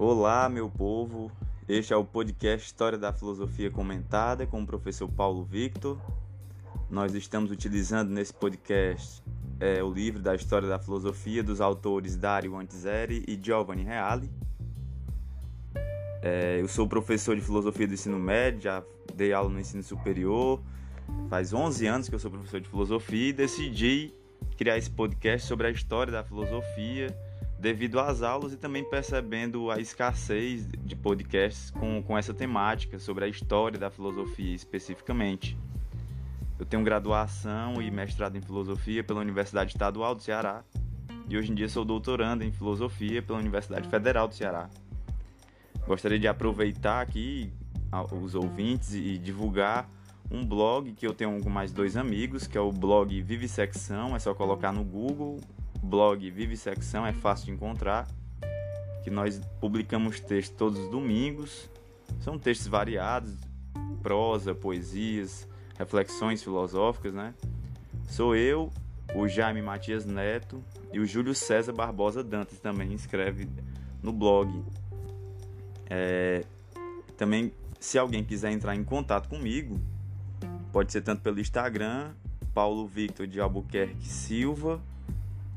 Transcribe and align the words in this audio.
Olá, 0.00 0.48
meu 0.48 0.70
povo. 0.70 1.28
Este 1.68 1.92
é 1.92 1.96
o 1.96 2.04
podcast 2.04 2.64
História 2.64 2.96
da 2.96 3.12
Filosofia 3.12 3.68
Comentada 3.68 4.46
com 4.46 4.62
o 4.62 4.66
professor 4.66 5.08
Paulo 5.08 5.42
Victor. 5.42 5.98
Nós 6.88 7.12
estamos 7.14 7.50
utilizando 7.50 8.08
nesse 8.08 8.32
podcast 8.32 9.20
é, 9.58 9.82
o 9.82 9.92
livro 9.92 10.22
da 10.22 10.36
História 10.36 10.68
da 10.68 10.78
Filosofia 10.78 11.42
dos 11.42 11.60
autores 11.60 12.14
Dario 12.14 12.56
Antiseri 12.56 13.24
e 13.26 13.36
Giovanni 13.42 13.82
Reale. 13.82 14.30
É, 16.22 16.60
eu 16.60 16.68
sou 16.68 16.86
professor 16.86 17.34
de 17.34 17.42
Filosofia 17.42 17.88
do 17.88 17.94
Ensino 17.94 18.20
Médio, 18.20 18.60
já 18.60 18.84
dei 19.16 19.32
aula 19.32 19.50
no 19.50 19.58
ensino 19.58 19.82
superior. 19.82 20.62
Faz 21.28 21.52
11 21.52 21.86
anos 21.88 22.08
que 22.08 22.14
eu 22.14 22.20
sou 22.20 22.30
professor 22.30 22.60
de 22.60 22.68
Filosofia 22.68 23.30
e 23.30 23.32
decidi 23.32 24.14
criar 24.56 24.78
esse 24.78 24.90
podcast 24.90 25.48
sobre 25.48 25.66
a 25.66 25.70
história 25.70 26.12
da 26.12 26.22
filosofia 26.22 27.12
devido 27.58 27.98
às 27.98 28.22
aulas 28.22 28.52
e 28.52 28.56
também 28.56 28.84
percebendo 28.88 29.70
a 29.70 29.80
escassez 29.80 30.66
de 30.66 30.94
podcasts 30.94 31.70
com, 31.70 32.02
com 32.02 32.16
essa 32.16 32.32
temática 32.32 32.98
sobre 32.98 33.24
a 33.24 33.28
história 33.28 33.78
da 33.78 33.90
filosofia 33.90 34.54
especificamente. 34.54 35.56
Eu 36.58 36.64
tenho 36.64 36.82
graduação 36.82 37.82
e 37.82 37.90
mestrado 37.90 38.36
em 38.36 38.40
filosofia 38.40 39.02
pela 39.02 39.20
Universidade 39.20 39.72
Estadual 39.72 40.14
do 40.14 40.22
Ceará 40.22 40.64
e 41.28 41.36
hoje 41.36 41.50
em 41.52 41.54
dia 41.54 41.68
sou 41.68 41.84
doutorando 41.84 42.44
em 42.44 42.52
filosofia 42.52 43.22
pela 43.22 43.38
Universidade 43.38 43.88
Federal 43.88 44.28
do 44.28 44.34
Ceará. 44.34 44.70
Gostaria 45.86 46.18
de 46.18 46.28
aproveitar 46.28 47.00
aqui 47.00 47.52
os 48.22 48.34
ouvintes 48.34 48.94
e 48.94 49.18
divulgar 49.18 49.88
um 50.30 50.44
blog 50.44 50.92
que 50.92 51.06
eu 51.06 51.14
tenho 51.14 51.40
com 51.42 51.48
mais 51.48 51.72
dois 51.72 51.96
amigos, 51.96 52.46
que 52.46 52.58
é 52.58 52.60
o 52.60 52.70
blog 52.70 53.20
Vivissecção, 53.22 54.14
é 54.14 54.18
só 54.18 54.34
colocar 54.34 54.72
no 54.72 54.84
Google 54.84 55.40
blog 55.82 56.30
Vivissecção, 56.30 57.06
é 57.06 57.12
fácil 57.12 57.46
de 57.46 57.52
encontrar, 57.52 58.06
que 59.02 59.10
nós 59.10 59.40
publicamos 59.60 60.20
textos 60.20 60.56
todos 60.56 60.78
os 60.78 60.90
domingos. 60.90 61.68
São 62.20 62.38
textos 62.38 62.66
variados, 62.66 63.34
prosa, 64.02 64.54
poesias, 64.54 65.48
reflexões 65.78 66.42
filosóficas, 66.42 67.14
né? 67.14 67.34
Sou 68.08 68.34
eu, 68.34 68.70
o 69.14 69.28
Jaime 69.28 69.62
Matias 69.62 70.04
Neto 70.04 70.62
e 70.92 71.00
o 71.00 71.06
Júlio 71.06 71.34
César 71.34 71.72
Barbosa 71.72 72.22
Dantas 72.22 72.58
também 72.58 72.92
escreve 72.92 73.48
no 74.02 74.12
blog. 74.12 74.62
É, 75.88 76.44
também, 77.16 77.52
se 77.80 77.98
alguém 77.98 78.24
quiser 78.24 78.50
entrar 78.50 78.74
em 78.74 78.84
contato 78.84 79.28
comigo, 79.28 79.80
pode 80.72 80.92
ser 80.92 81.02
tanto 81.02 81.22
pelo 81.22 81.40
Instagram, 81.40 82.12
Paulo 82.52 82.86
Victor 82.86 83.26
de 83.26 83.40
Albuquerque 83.40 84.06
Silva, 84.06 84.80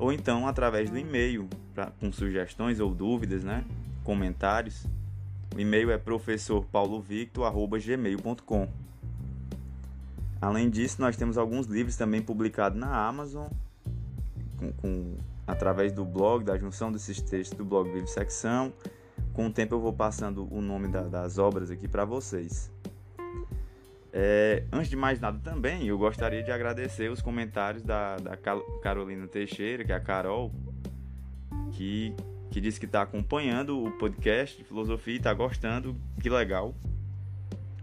ou 0.02 0.12
então 0.12 0.46
através 0.48 0.90
do 0.90 0.98
e-mail 0.98 1.48
pra, 1.76 1.92
com 1.92 2.12
sugestões 2.12 2.80
ou 2.80 2.92
dúvidas, 2.94 3.44
né? 3.44 3.64
Comentários. 4.04 4.88
O 5.56 5.60
e-mail 5.60 5.92
é 5.92 5.98
professorpaulovictor@gmail.com. 5.98 8.68
Além 10.42 10.72
disso, 10.72 11.00
nós 11.00 11.16
temos 11.16 11.38
alguns 11.38 11.68
livros 11.68 11.96
também 11.96 12.20
publicados 12.20 12.80
na 12.80 13.08
Amazon, 13.08 13.46
com, 14.58 14.74
com, 14.74 15.18
através 15.46 15.94
do 15.94 16.04
blog, 16.04 16.44
da 16.44 16.58
junção 16.58 16.92
desses 16.92 17.22
textos 17.22 17.56
do 17.56 17.64
blog 17.64 17.92
Vive 17.92 18.08
Secção. 18.08 18.74
Com 19.34 19.46
o 19.46 19.52
tempo 19.52 19.76
eu 19.76 19.80
vou 19.80 19.94
passando 19.94 20.52
o 20.52 20.62
nome 20.62 20.88
da, 20.88 21.04
das 21.04 21.38
obras 21.38 21.70
aqui 21.70 21.88
para 21.88 22.06
vocês. 22.06 22.72
É, 24.14 24.64
antes 24.72 24.90
de 24.90 24.96
mais 24.96 25.20
nada 25.22 25.40
também, 25.40 25.88
eu 25.88 25.98
gostaria 25.98 26.44
de 26.44 26.52
agradecer 26.52 27.10
os 27.10 27.22
comentários 27.22 27.82
da, 27.82 28.18
da 28.18 28.38
Carolina 28.82 29.26
Teixeira, 29.28 29.86
que 29.86 29.92
é 29.92 29.96
a 29.96 30.00
Carol, 30.02 30.52
que, 31.72 32.14
que 32.50 32.60
disse 32.60 32.80
que 32.80 32.86
está 32.86 33.02
acompanhando 33.02 33.82
o 33.82 33.92
podcast 33.92 34.58
de 34.58 34.64
filosofia 34.66 35.14
e 35.14 35.18
está 35.18 35.34
gostando, 35.34 35.96
que 36.20 36.30
legal. 36.30 36.76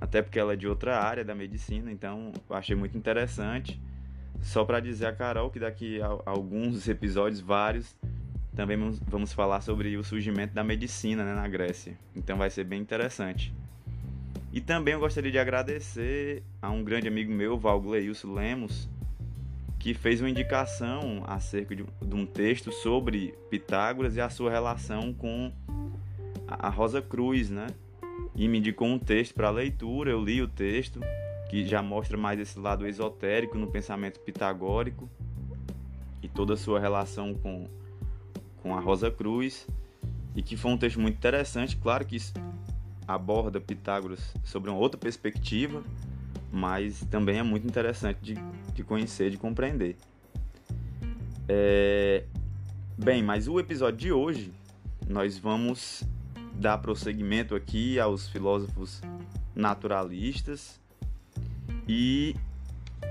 Até 0.01 0.23
porque 0.23 0.39
ela 0.39 0.53
é 0.53 0.57
de 0.57 0.69
outra 0.69 1.01
área 1.01 1.25
da 1.25 1.35
medicina, 1.35 1.91
então 1.91 2.33
achei 2.51 2.77
muito 2.77 2.97
interessante. 2.97 3.81
Só 4.41 4.65
para 4.65 4.81
dizer 4.81 5.07
a 5.07 5.13
Carol 5.13 5.51
que 5.51 5.59
daqui 5.59 6.01
a 6.01 6.07
alguns 6.27 6.87
episódios, 6.89 7.41
vários, 7.41 7.97
também 8.55 8.77
vamos 9.09 9.33
falar 9.33 9.61
sobre 9.63 9.97
o 9.97 10.05
surgimento 10.05 10.55
da 10.55 10.63
medicina 10.63 11.25
né, 11.25 11.35
na 11.35 11.49
Grécia. 11.49 11.99
Então 12.15 12.37
vai 12.37 12.51
ser 12.51 12.65
bem 12.65 12.81
interessante. 12.81 13.53
E 14.59 14.61
também 14.61 14.93
eu 14.95 14.99
gostaria 14.99 15.31
de 15.31 15.39
agradecer 15.39 16.43
a 16.61 16.69
um 16.69 16.83
grande 16.83 17.07
amigo 17.07 17.31
meu, 17.31 17.57
Valgleilson 17.57 18.35
Lemos, 18.35 18.91
que 19.79 19.95
fez 19.95 20.21
uma 20.21 20.29
indicação 20.29 21.23
acerca 21.29 21.77
de, 21.77 21.85
um 22.13 22.27
texto 22.27 22.73
sobre 22.73 23.37
Pitágoras 23.49 24.17
e 24.17 24.21
a 24.21 24.29
sua 24.29 24.51
relação 24.51 25.15
com 25.15 25.53
a 26.49 26.69
Rosa 26.69 27.01
Cruz, 27.01 27.49
né? 27.49 27.69
E 28.35 28.49
me 28.49 28.59
indicou 28.59 28.89
um 28.89 28.99
texto 28.99 29.33
para 29.33 29.49
leitura, 29.49 30.11
eu 30.11 30.21
li 30.21 30.43
o 30.43 30.49
texto, 30.49 30.99
que 31.49 31.65
já 31.65 31.81
mostra 31.81 32.17
mais 32.17 32.41
esse 32.41 32.59
lado 32.59 32.85
esotérico 32.85 33.57
no 33.57 33.69
pensamento 33.69 34.19
pitagórico 34.19 35.09
e 36.21 36.27
toda 36.27 36.55
a 36.55 36.57
sua 36.57 36.81
relação 36.81 37.33
com, 37.33 37.69
com 38.61 38.75
a 38.75 38.81
Rosa 38.81 39.09
Cruz, 39.09 39.69
e 40.35 40.43
que 40.43 40.57
foi 40.57 40.73
um 40.73 40.77
texto 40.77 40.99
muito 40.99 41.15
interessante. 41.15 41.77
Claro 41.77 42.05
que 42.05 42.17
isso 42.17 42.33
aborda 43.09 43.59
Pitágoras 43.59 44.35
sobre 44.45 44.71
uma 44.71 44.79
outra 44.79 45.01
perspectiva, 45.01 45.83
mas 46.53 47.01
também 47.11 47.39
é 47.39 47.43
muito 47.43 47.67
interessante 47.67 48.19
de, 48.21 48.35
de 48.75 48.85
conhecer, 48.85 49.31
de 49.31 49.39
compreender. 49.39 49.97
É... 51.49 52.25
Bem, 52.99 53.23
mas 53.23 53.49
o 53.49 53.59
episódio 53.59 53.97
de 53.97 54.13
hoje 54.13 54.53
nós 55.09 55.39
vamos 55.39 56.05
dar 56.55 56.77
prosseguimento 56.79 57.55
aqui 57.55 57.99
aos 57.99 58.29
filósofos 58.29 59.01
naturalistas 59.55 60.79
e 61.89 62.37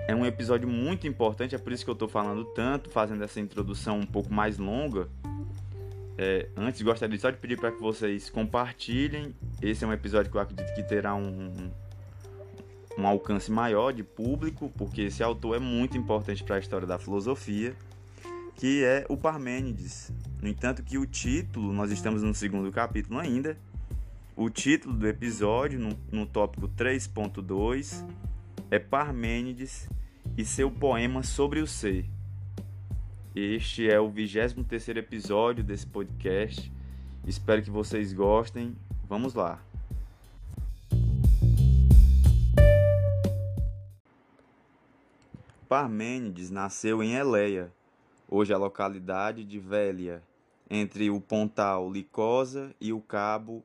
é 0.08 0.14
um 0.14 0.26
episódio 0.26 0.68
muito 0.68 1.08
importante, 1.08 1.56
é 1.56 1.58
por 1.58 1.74
isso 1.74 1.84
que 1.84 1.90
eu 1.90 1.94
estou 1.94 2.08
falando 2.08 2.46
tanto, 2.46 2.90
fazendo 2.90 3.24
essa 3.24 3.40
introdução 3.40 4.00
um 4.00 4.06
pouco 4.06 4.32
mais 4.32 4.58
longa, 4.58 5.10
é, 6.18 6.50
antes, 6.58 6.82
gostaria 6.82 7.18
só 7.20 7.30
de 7.30 7.38
pedir 7.38 7.60
para 7.60 7.72
que 7.72 7.80
vocês 7.80 8.30
compartilhem. 8.30 9.36
Esse 9.62 9.84
é 9.84 9.88
um 9.88 9.94
episódio 9.94 10.30
que 10.30 10.38
eu 10.38 10.42
acredito 10.42 10.74
que 10.76 10.84
terá 10.84 11.16
um, 11.16 11.72
um 12.98 13.08
alcance 13.08 13.52
maior 13.52 13.92
de 13.92 14.04
público, 14.04 14.72
porque 14.78 15.02
esse 15.02 15.24
autor 15.24 15.56
é 15.56 15.60
muito 15.60 15.98
importante 15.98 16.44
para 16.44 16.58
a 16.58 16.60
história 16.60 16.86
da 16.86 17.00
filosofia, 17.00 17.76
que 18.56 18.84
é 18.84 19.06
o 19.10 19.18
Parmênides. 19.18 20.12
No 20.42 20.48
entanto, 20.48 20.84
que 20.84 20.98
o 20.98 21.06
título, 21.06 21.74
nós 21.74 21.92
estamos 21.92 22.22
no 22.22 22.34
segundo 22.34 22.72
capítulo 22.72 23.20
ainda, 23.20 23.58
o 24.36 24.50
título 24.50 24.96
do 24.96 25.08
episódio, 25.08 25.80
no, 25.80 25.98
no 26.12 26.28
tópico 26.28 26.68
3.2, 26.68 28.06
é 28.70 28.78
Parmênides 28.78 29.90
e 30.38 30.46
seu 30.46 30.70
poema 30.70 31.24
sobre 31.24 31.62
o 31.62 31.68
ser. 31.68 32.06
Este 33.36 33.90
é 33.90 34.00
o 34.00 34.10
23 34.10 34.90
episódio 34.98 35.64
desse 35.64 35.88
podcast. 35.88 36.72
Espero 37.26 37.62
que 37.62 37.70
vocês 37.70 38.14
gostem. 38.14 38.76
Vamos 39.08 39.34
lá. 39.34 39.62
Parmênides 45.68 46.50
nasceu 46.50 47.02
em 47.02 47.14
Eleia, 47.14 47.72
hoje 48.28 48.54
a 48.54 48.58
localidade 48.58 49.46
de 49.46 49.60
Vélia, 49.60 50.22
entre 50.70 51.10
o 51.10 51.22
pontal 51.22 51.92
Licosa 51.92 52.76
e 52.82 52.92
o 52.92 53.02
cabo 53.02 53.64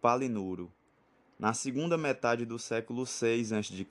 Palinuro, 0.00 0.72
na 1.38 1.52
segunda 1.52 1.98
metade 1.98 2.46
do 2.46 2.58
século 2.58 3.04
VI 3.04 3.54
a.C. 3.54 3.86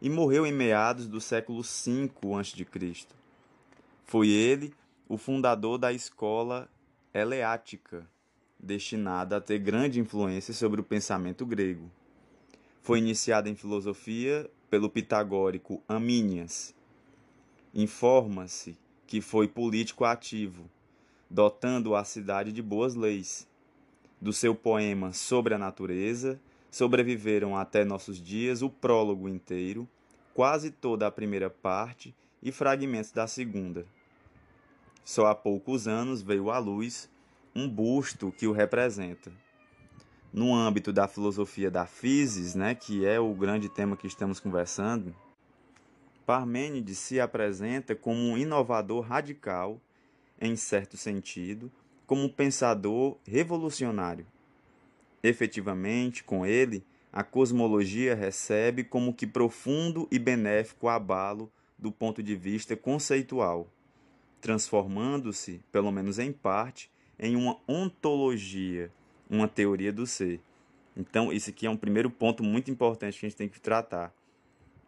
e 0.00 0.08
morreu 0.08 0.46
em 0.46 0.52
meados 0.52 1.06
do 1.06 1.20
século 1.20 1.62
V 1.62 2.10
a.C. 2.38 3.06
Foi 4.04 4.28
ele 4.28 4.74
o 5.08 5.18
fundador 5.18 5.76
da 5.76 5.92
escola 5.92 6.68
eleática, 7.12 8.06
destinada 8.62 9.36
a 9.36 9.40
ter 9.40 9.58
grande 9.58 9.98
influência 9.98 10.54
sobre 10.54 10.80
o 10.80 10.84
pensamento 10.84 11.44
grego. 11.44 11.90
Foi 12.80 12.98
iniciada 12.98 13.48
em 13.48 13.56
filosofia 13.56 14.48
pelo 14.70 14.88
pitagórico 14.88 15.82
Amínias. 15.88 16.74
Informa-se 17.74 18.78
que 19.06 19.20
foi 19.20 19.48
político 19.48 20.04
ativo, 20.04 20.70
dotando 21.28 21.94
a 21.94 22.04
cidade 22.04 22.52
de 22.52 22.62
boas 22.62 22.94
leis. 22.94 23.48
Do 24.20 24.32
seu 24.32 24.54
poema 24.54 25.12
Sobre 25.12 25.52
a 25.52 25.58
Natureza, 25.58 26.40
sobreviveram 26.70 27.56
até 27.56 27.84
nossos 27.84 28.22
dias 28.22 28.62
o 28.62 28.70
prólogo 28.70 29.28
inteiro, 29.28 29.88
quase 30.32 30.70
toda 30.70 31.06
a 31.06 31.10
primeira 31.10 31.50
parte 31.50 32.14
e 32.42 32.52
fragmentos 32.52 33.10
da 33.10 33.26
segunda. 33.26 33.84
Só 35.04 35.26
há 35.26 35.34
poucos 35.34 35.88
anos 35.88 36.22
veio 36.22 36.50
à 36.50 36.58
luz 36.58 37.10
um 37.54 37.68
busto 37.68 38.32
que 38.32 38.46
o 38.46 38.52
representa. 38.52 39.32
No 40.32 40.54
âmbito 40.54 40.92
da 40.92 41.06
filosofia 41.06 41.70
da 41.70 41.84
physis, 41.84 42.54
né, 42.54 42.74
que 42.74 43.04
é 43.04 43.20
o 43.20 43.34
grande 43.34 43.68
tema 43.68 43.96
que 43.96 44.06
estamos 44.06 44.40
conversando, 44.40 45.14
Parmênides 46.24 46.98
se 46.98 47.20
apresenta 47.20 47.94
como 47.94 48.18
um 48.18 48.38
inovador 48.38 49.00
radical, 49.00 49.80
em 50.40 50.56
certo 50.56 50.96
sentido, 50.96 51.70
como 52.06 52.24
um 52.24 52.28
pensador 52.28 53.18
revolucionário. 53.26 54.26
Efetivamente, 55.22 56.22
com 56.22 56.46
ele, 56.46 56.84
a 57.12 57.22
cosmologia 57.22 58.14
recebe 58.14 58.84
como 58.84 59.12
que 59.12 59.26
profundo 59.26 60.08
e 60.10 60.18
benéfico 60.18 60.88
abalo 60.88 61.52
do 61.78 61.90
ponto 61.90 62.22
de 62.22 62.34
vista 62.34 62.76
conceitual, 62.76 63.68
transformando-se, 64.40 65.60
pelo 65.70 65.90
menos 65.90 66.18
em 66.18 66.32
parte, 66.32 66.90
em 67.22 67.36
uma 67.36 67.56
ontologia, 67.68 68.90
uma 69.30 69.46
teoria 69.46 69.92
do 69.92 70.06
ser. 70.06 70.40
Então, 70.96 71.32
isso 71.32 71.48
aqui 71.50 71.66
é 71.66 71.70
um 71.70 71.76
primeiro 71.76 72.10
ponto 72.10 72.42
muito 72.42 72.70
importante 72.70 73.18
que 73.18 73.24
a 73.24 73.28
gente 73.28 73.38
tem 73.38 73.48
que 73.48 73.60
tratar. 73.60 74.12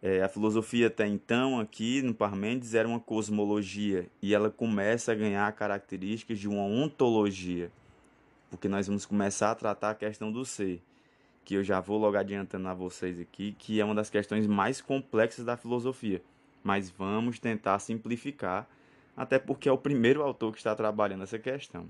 É, 0.02 0.20
a 0.20 0.28
filosofia 0.28 0.88
até 0.88 1.06
então, 1.06 1.60
aqui 1.60 2.02
no 2.02 2.12
Parmênides, 2.12 2.74
era 2.74 2.86
uma 2.86 2.98
cosmologia 2.98 4.06
e 4.20 4.34
ela 4.34 4.50
começa 4.50 5.12
a 5.12 5.14
ganhar 5.14 5.50
características 5.52 6.38
de 6.38 6.48
uma 6.48 6.64
ontologia, 6.64 7.70
porque 8.50 8.68
nós 8.68 8.88
vamos 8.88 9.06
começar 9.06 9.52
a 9.52 9.54
tratar 9.54 9.90
a 9.90 9.94
questão 9.94 10.30
do 10.30 10.44
ser, 10.44 10.82
que 11.44 11.54
eu 11.54 11.62
já 11.62 11.80
vou 11.80 11.98
logo 11.98 12.18
adiantando 12.18 12.68
a 12.68 12.74
vocês 12.74 13.18
aqui, 13.18 13.54
que 13.58 13.80
é 13.80 13.84
uma 13.84 13.94
das 13.94 14.10
questões 14.10 14.46
mais 14.46 14.80
complexas 14.80 15.44
da 15.44 15.56
filosofia, 15.56 16.20
mas 16.62 16.90
vamos 16.90 17.38
tentar 17.38 17.78
simplificar, 17.78 18.68
até 19.16 19.38
porque 19.38 19.68
é 19.68 19.72
o 19.72 19.78
primeiro 19.78 20.20
autor 20.22 20.52
que 20.52 20.58
está 20.58 20.74
trabalhando 20.74 21.22
essa 21.22 21.38
questão. 21.38 21.88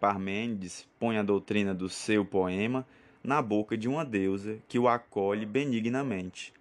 Parmênides 0.00 0.88
põe 0.98 1.18
a 1.18 1.22
doutrina 1.22 1.74
do 1.74 1.88
seu 1.88 2.24
poema 2.24 2.86
na 3.22 3.42
boca 3.42 3.76
de 3.76 3.86
uma 3.86 4.02
deusa 4.02 4.58
que 4.66 4.78
o 4.78 4.88
acolhe 4.88 5.44
benignamente. 5.44 6.54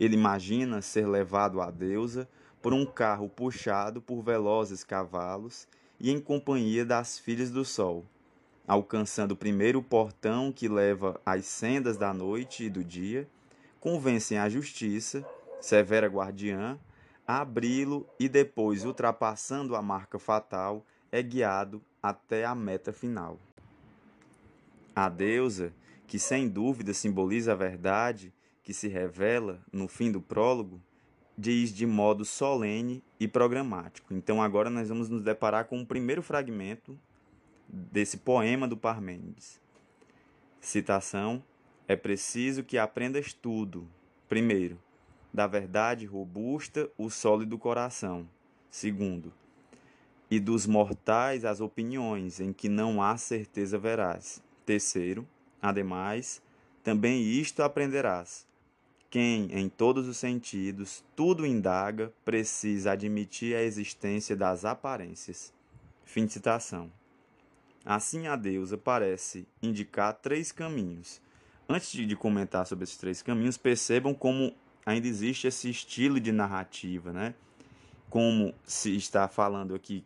Ele 0.00 0.14
imagina 0.14 0.80
ser 0.80 1.06
levado 1.06 1.60
à 1.60 1.70
deusa 1.70 2.26
por 2.62 2.72
um 2.72 2.86
carro 2.86 3.28
puxado 3.28 4.00
por 4.00 4.22
velozes 4.22 4.82
cavalos 4.82 5.68
e 6.00 6.10
em 6.10 6.18
companhia 6.18 6.86
das 6.86 7.18
filhas 7.18 7.50
do 7.50 7.66
sol, 7.66 8.02
alcançando 8.66 9.32
o 9.32 9.36
primeiro 9.36 9.82
portão 9.82 10.50
que 10.50 10.66
leva 10.66 11.20
às 11.24 11.44
sendas 11.44 11.98
da 11.98 12.14
noite 12.14 12.64
e 12.64 12.70
do 12.70 12.82
dia, 12.82 13.28
convencem 13.78 14.38
a 14.38 14.48
justiça, 14.48 15.22
severa 15.60 16.06
guardiã, 16.06 16.78
a 17.26 17.42
abri-lo 17.42 18.06
e 18.18 18.26
depois, 18.26 18.86
ultrapassando 18.86 19.76
a 19.76 19.82
marca 19.82 20.18
fatal, 20.18 20.82
é 21.14 21.22
guiado 21.22 21.80
até 22.02 22.44
a 22.44 22.56
meta 22.56 22.92
final. 22.92 23.38
A 24.96 25.08
deusa, 25.08 25.72
que 26.08 26.18
sem 26.18 26.48
dúvida 26.48 26.92
simboliza 26.92 27.52
a 27.52 27.54
verdade, 27.54 28.34
que 28.64 28.74
se 28.74 28.88
revela 28.88 29.62
no 29.72 29.86
fim 29.86 30.10
do 30.10 30.20
prólogo, 30.20 30.82
diz 31.38 31.72
de 31.72 31.86
modo 31.86 32.24
solene 32.24 33.00
e 33.20 33.28
programático. 33.28 34.12
Então 34.12 34.42
agora 34.42 34.68
nós 34.68 34.88
vamos 34.88 35.08
nos 35.08 35.22
deparar 35.22 35.66
com 35.66 35.80
o 35.80 35.86
primeiro 35.86 36.20
fragmento 36.20 36.98
desse 37.68 38.16
poema 38.16 38.66
do 38.66 38.76
Parmênides. 38.76 39.60
Citação: 40.60 41.44
É 41.86 41.94
preciso 41.94 42.64
que 42.64 42.76
aprendas 42.76 43.32
tudo. 43.32 43.88
Primeiro, 44.28 44.80
da 45.32 45.46
verdade 45.46 46.06
robusta 46.06 46.90
o 46.98 47.08
sólido 47.08 47.56
coração. 47.56 48.28
Segundo, 48.68 49.32
e 50.36 50.40
dos 50.40 50.66
mortais 50.66 51.44
as 51.44 51.60
opiniões 51.60 52.40
em 52.40 52.52
que 52.52 52.68
não 52.68 53.00
há 53.00 53.16
certeza 53.16 53.78
veraz. 53.78 54.42
Terceiro, 54.66 55.26
ademais, 55.62 56.42
também 56.82 57.22
isto 57.22 57.62
aprenderás 57.62 58.46
quem, 59.14 59.48
em 59.52 59.68
todos 59.68 60.08
os 60.08 60.16
sentidos, 60.16 61.04
tudo 61.14 61.46
indaga, 61.46 62.12
precisa 62.24 62.90
admitir 62.90 63.54
a 63.54 63.62
existência 63.62 64.34
das 64.34 64.64
aparências. 64.64 65.52
Fim 66.04 66.26
de 66.26 66.32
citação. 66.32 66.90
Assim, 67.84 68.26
a 68.26 68.34
deusa 68.34 68.76
parece 68.76 69.46
indicar 69.62 70.14
três 70.14 70.50
caminhos. 70.50 71.22
Antes 71.68 71.92
de 71.92 72.16
comentar 72.16 72.66
sobre 72.66 72.82
esses 72.82 72.96
três 72.96 73.22
caminhos, 73.22 73.56
percebam 73.56 74.12
como 74.12 74.52
ainda 74.84 75.06
existe 75.06 75.46
esse 75.46 75.70
estilo 75.70 76.18
de 76.18 76.32
narrativa, 76.32 77.12
né? 77.12 77.36
Como 78.14 78.54
se 78.62 78.94
está 78.94 79.26
falando 79.26 79.74
aqui 79.74 80.04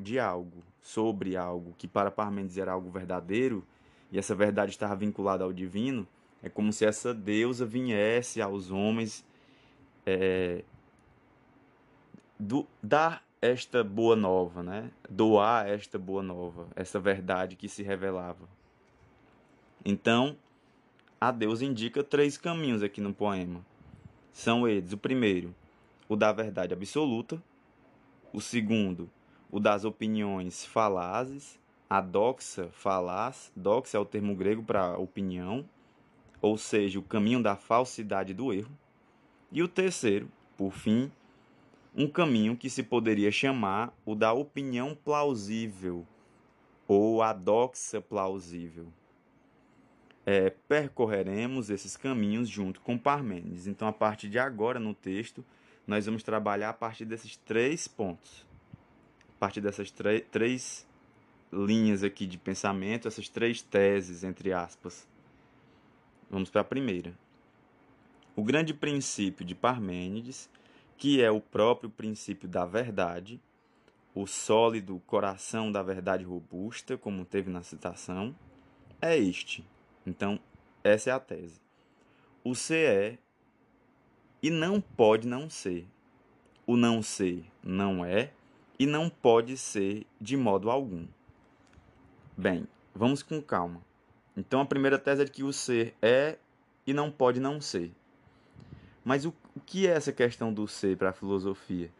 de 0.00 0.20
algo, 0.20 0.62
sobre 0.80 1.36
algo 1.36 1.74
que 1.76 1.88
para 1.88 2.08
Parmênides 2.08 2.56
era 2.56 2.70
algo 2.70 2.88
verdadeiro, 2.88 3.66
e 4.12 4.20
essa 4.20 4.36
verdade 4.36 4.70
estava 4.70 4.94
vinculada 4.94 5.42
ao 5.42 5.52
divino, 5.52 6.06
é 6.40 6.48
como 6.48 6.72
se 6.72 6.84
essa 6.84 7.12
deusa 7.12 7.66
viesse 7.66 8.40
aos 8.40 8.70
homens 8.70 9.26
é, 10.06 10.62
do, 12.38 12.68
dar 12.80 13.24
esta 13.42 13.82
boa 13.82 14.14
nova, 14.14 14.62
né? 14.62 14.92
doar 15.10 15.68
esta 15.68 15.98
boa 15.98 16.22
nova, 16.22 16.68
essa 16.76 17.00
verdade 17.00 17.56
que 17.56 17.68
se 17.68 17.82
revelava. 17.82 18.48
Então, 19.84 20.36
a 21.20 21.32
deusa 21.32 21.64
indica 21.64 22.04
três 22.04 22.38
caminhos 22.38 22.80
aqui 22.80 23.00
no 23.00 23.12
poema. 23.12 23.66
São 24.32 24.68
eles: 24.68 24.92
o 24.92 24.96
primeiro, 24.96 25.52
o 26.08 26.16
da 26.16 26.32
verdade 26.32 26.74
absoluta, 26.74 27.42
o 28.32 28.40
segundo, 28.40 29.10
o 29.50 29.60
das 29.60 29.84
opiniões 29.84 30.64
falazes, 30.64 31.58
a 31.88 32.00
doxa 32.00 32.68
falaz, 32.72 33.52
doxa 33.54 33.96
é 33.96 34.00
o 34.00 34.04
termo 34.04 34.34
grego 34.34 34.62
para 34.62 34.98
opinião, 34.98 35.68
ou 36.40 36.58
seja, 36.58 36.98
o 36.98 37.02
caminho 37.02 37.42
da 37.42 37.56
falsidade 37.56 38.34
do 38.34 38.52
erro. 38.52 38.72
E 39.52 39.62
o 39.62 39.68
terceiro, 39.68 40.28
por 40.56 40.72
fim, 40.72 41.10
um 41.94 42.08
caminho 42.08 42.56
que 42.56 42.68
se 42.68 42.82
poderia 42.82 43.30
chamar 43.30 43.94
o 44.04 44.14
da 44.14 44.32
opinião 44.32 44.96
plausível 45.04 46.04
ou 46.88 47.22
a 47.22 47.32
doxa 47.32 48.00
plausível. 48.00 48.88
É, 50.26 50.50
percorreremos 50.50 51.70
esses 51.70 51.96
caminhos 51.96 52.48
junto 52.48 52.80
com 52.80 52.98
Parmênides. 52.98 53.66
Então, 53.66 53.86
a 53.86 53.92
partir 53.92 54.28
de 54.28 54.38
agora 54.38 54.80
no 54.80 54.94
texto, 54.94 55.44
nós 55.86 56.06
vamos 56.06 56.22
trabalhar 56.22 56.70
a 56.70 56.74
partir 56.74 57.04
desses 57.04 57.36
três 57.36 57.86
pontos, 57.86 58.46
a 59.36 59.38
partir 59.38 59.60
dessas 59.60 59.90
três 59.90 60.86
linhas 61.52 62.02
aqui 62.02 62.26
de 62.26 62.38
pensamento, 62.38 63.06
essas 63.06 63.28
três 63.28 63.62
teses, 63.62 64.24
entre 64.24 64.52
aspas. 64.52 65.06
Vamos 66.30 66.50
para 66.50 66.62
a 66.62 66.64
primeira. 66.64 67.16
O 68.34 68.42
grande 68.42 68.74
princípio 68.74 69.44
de 69.44 69.54
Parmênides, 69.54 70.50
que 70.96 71.22
é 71.22 71.30
o 71.30 71.40
próprio 71.40 71.90
princípio 71.90 72.48
da 72.48 72.64
verdade, 72.64 73.40
o 74.14 74.26
sólido 74.26 75.00
coração 75.06 75.70
da 75.70 75.82
verdade 75.82 76.24
robusta, 76.24 76.96
como 76.96 77.24
teve 77.24 77.50
na 77.50 77.62
citação, 77.62 78.34
é 79.00 79.16
este. 79.16 79.64
Então, 80.06 80.40
essa 80.82 81.10
é 81.10 81.12
a 81.12 81.20
tese. 81.20 81.60
O 82.42 82.54
ser 82.54 82.90
é 82.90 83.18
e 84.44 84.50
não 84.50 84.78
pode 84.78 85.26
não 85.26 85.48
ser. 85.48 85.86
O 86.66 86.76
não 86.76 87.02
ser 87.02 87.46
não 87.62 88.04
é 88.04 88.30
e 88.78 88.84
não 88.84 89.08
pode 89.08 89.56
ser 89.56 90.06
de 90.20 90.36
modo 90.36 90.70
algum. 90.70 91.06
Bem, 92.36 92.68
vamos 92.94 93.22
com 93.22 93.40
calma. 93.40 93.80
Então 94.36 94.60
a 94.60 94.66
primeira 94.66 94.98
tese 94.98 95.22
é 95.22 95.24
de 95.24 95.30
que 95.30 95.42
o 95.42 95.50
ser 95.50 95.94
é 96.02 96.36
e 96.86 96.92
não 96.92 97.10
pode 97.10 97.40
não 97.40 97.58
ser. 97.58 97.90
Mas 99.02 99.24
o, 99.24 99.32
o 99.56 99.60
que 99.60 99.86
é 99.86 99.92
essa 99.92 100.12
questão 100.12 100.52
do 100.52 100.68
ser 100.68 100.98
para 100.98 101.08
a 101.08 101.14
filosofia? 101.14 101.90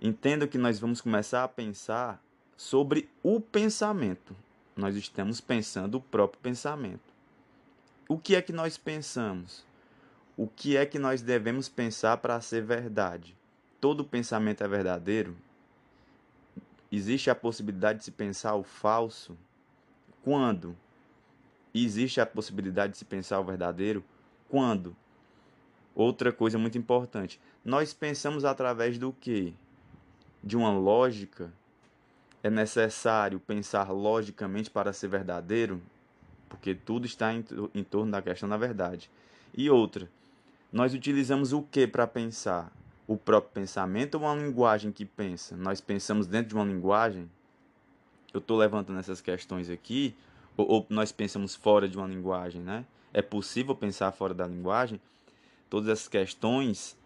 Entenda 0.00 0.46
que 0.46 0.56
nós 0.56 0.78
vamos 0.78 1.00
começar 1.00 1.42
a 1.42 1.48
pensar 1.48 2.22
sobre 2.56 3.10
o 3.20 3.40
pensamento. 3.40 4.36
Nós 4.76 4.94
estamos 4.94 5.40
pensando 5.40 5.96
o 5.96 6.00
próprio 6.00 6.40
pensamento. 6.40 7.12
O 8.08 8.16
que 8.16 8.36
é 8.36 8.42
que 8.42 8.52
nós 8.52 8.78
pensamos? 8.78 9.66
O 10.36 10.46
que 10.48 10.76
é 10.76 10.84
que 10.84 10.98
nós 10.98 11.22
devemos 11.22 11.68
pensar 11.68 12.16
para 12.16 12.40
ser 12.40 12.62
verdade? 12.62 13.36
Todo 13.80 14.04
pensamento 14.04 14.64
é 14.64 14.68
verdadeiro? 14.68 15.36
Existe 16.90 17.30
a 17.30 17.34
possibilidade 17.34 18.00
de 18.00 18.04
se 18.04 18.10
pensar 18.10 18.54
o 18.54 18.64
falso? 18.64 19.36
Quando? 20.22 20.76
existe 21.74 22.20
a 22.20 22.26
possibilidade 22.26 22.92
de 22.92 22.98
se 22.98 23.04
pensar 23.04 23.40
o 23.40 23.44
verdadeiro 23.44 24.04
quando? 24.48 24.94
Outra 25.94 26.32
coisa 26.32 26.58
muito 26.58 26.78
importante, 26.78 27.40
nós 27.64 27.92
pensamos 27.92 28.44
através 28.44 28.98
do 28.98 29.12
que? 29.12 29.54
De 30.42 30.56
uma 30.56 30.70
lógica? 30.70 31.52
É 32.42 32.50
necessário 32.50 33.40
pensar 33.40 33.90
logicamente 33.90 34.70
para 34.70 34.92
ser 34.92 35.08
verdadeiro? 35.08 35.80
Porque 36.48 36.74
tudo 36.74 37.06
está 37.06 37.32
em, 37.32 37.44
em 37.74 37.82
torno 37.82 38.12
da 38.12 38.20
questão 38.20 38.48
da 38.48 38.56
verdade. 38.56 39.10
E 39.56 39.70
outra, 39.70 40.08
nós 40.74 40.92
utilizamos 40.92 41.52
o 41.52 41.62
que 41.62 41.86
para 41.86 42.04
pensar? 42.04 42.72
O 43.06 43.16
próprio 43.16 43.52
pensamento 43.52 44.16
ou 44.16 44.22
uma 44.22 44.34
linguagem 44.34 44.90
que 44.90 45.04
pensa? 45.04 45.56
Nós 45.56 45.80
pensamos 45.80 46.26
dentro 46.26 46.48
de 46.48 46.54
uma 46.56 46.64
linguagem? 46.64 47.30
Eu 48.32 48.38
estou 48.40 48.58
levantando 48.58 48.98
essas 48.98 49.20
questões 49.20 49.70
aqui 49.70 50.16
ou, 50.56 50.68
ou 50.68 50.86
nós 50.90 51.12
pensamos 51.12 51.54
fora 51.54 51.88
de 51.88 51.96
uma 51.96 52.08
linguagem, 52.08 52.60
né? 52.60 52.84
É 53.12 53.22
possível 53.22 53.72
pensar 53.76 54.10
fora 54.10 54.34
da 54.34 54.48
linguagem? 54.48 55.00
Todas 55.70 55.88
essas 55.88 56.08
questões 56.08 56.96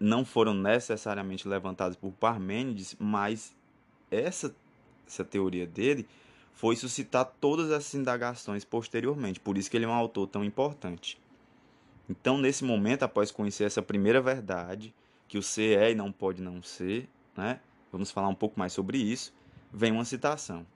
não 0.00 0.24
foram 0.24 0.52
necessariamente 0.52 1.46
levantadas 1.46 1.94
por 1.94 2.10
Parmênides, 2.10 2.96
mas 2.98 3.54
essa 4.10 4.52
essa 5.06 5.24
teoria 5.24 5.66
dele, 5.66 6.08
foi 6.54 6.74
suscitar 6.74 7.24
todas 7.40 7.70
essas 7.70 7.94
indagações 7.94 8.64
posteriormente. 8.64 9.38
Por 9.38 9.56
isso 9.56 9.70
que 9.70 9.76
ele 9.76 9.84
é 9.84 9.88
um 9.88 9.92
autor 9.92 10.26
tão 10.26 10.44
importante. 10.44 11.21
Então, 12.08 12.38
nesse 12.38 12.64
momento, 12.64 13.04
após 13.04 13.30
conhecer 13.30 13.64
essa 13.64 13.82
primeira 13.82 14.20
verdade, 14.20 14.94
que 15.28 15.38
o 15.38 15.42
ser 15.42 15.78
é 15.78 15.92
e 15.92 15.94
não 15.94 16.12
pode 16.12 16.42
não 16.42 16.62
ser, 16.62 17.08
né? 17.36 17.60
vamos 17.90 18.10
falar 18.10 18.28
um 18.28 18.34
pouco 18.34 18.58
mais 18.58 18.72
sobre 18.72 18.98
isso, 18.98 19.32
vem 19.72 19.92
uma 19.92 20.04
citação. 20.04 20.66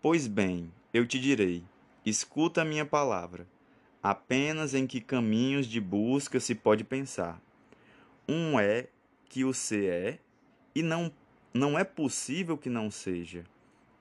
Pois 0.00 0.26
bem, 0.26 0.72
eu 0.92 1.06
te 1.06 1.18
direi, 1.18 1.64
escuta 2.04 2.62
a 2.62 2.64
minha 2.64 2.86
palavra, 2.86 3.46
apenas 4.02 4.74
em 4.74 4.86
que 4.86 5.00
caminhos 5.00 5.66
de 5.66 5.80
busca 5.80 6.38
se 6.40 6.54
pode 6.54 6.84
pensar. 6.84 7.40
Um 8.28 8.58
é 8.58 8.88
que 9.28 9.44
o 9.44 9.52
ser 9.52 9.92
é, 9.92 10.18
e 10.74 10.82
não, 10.82 11.12
não 11.52 11.78
é 11.78 11.84
possível 11.84 12.56
que 12.56 12.70
não 12.70 12.90
seja. 12.90 13.44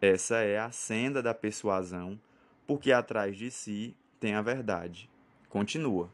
Essa 0.02 0.38
é 0.38 0.60
a 0.60 0.72
senda 0.72 1.22
da 1.22 1.34
persuasão, 1.34 2.20
porque 2.68 2.92
atrás 2.92 3.38
de 3.38 3.50
si 3.50 3.96
tem 4.20 4.34
a 4.34 4.42
verdade. 4.42 5.10
Continua. 5.50 6.10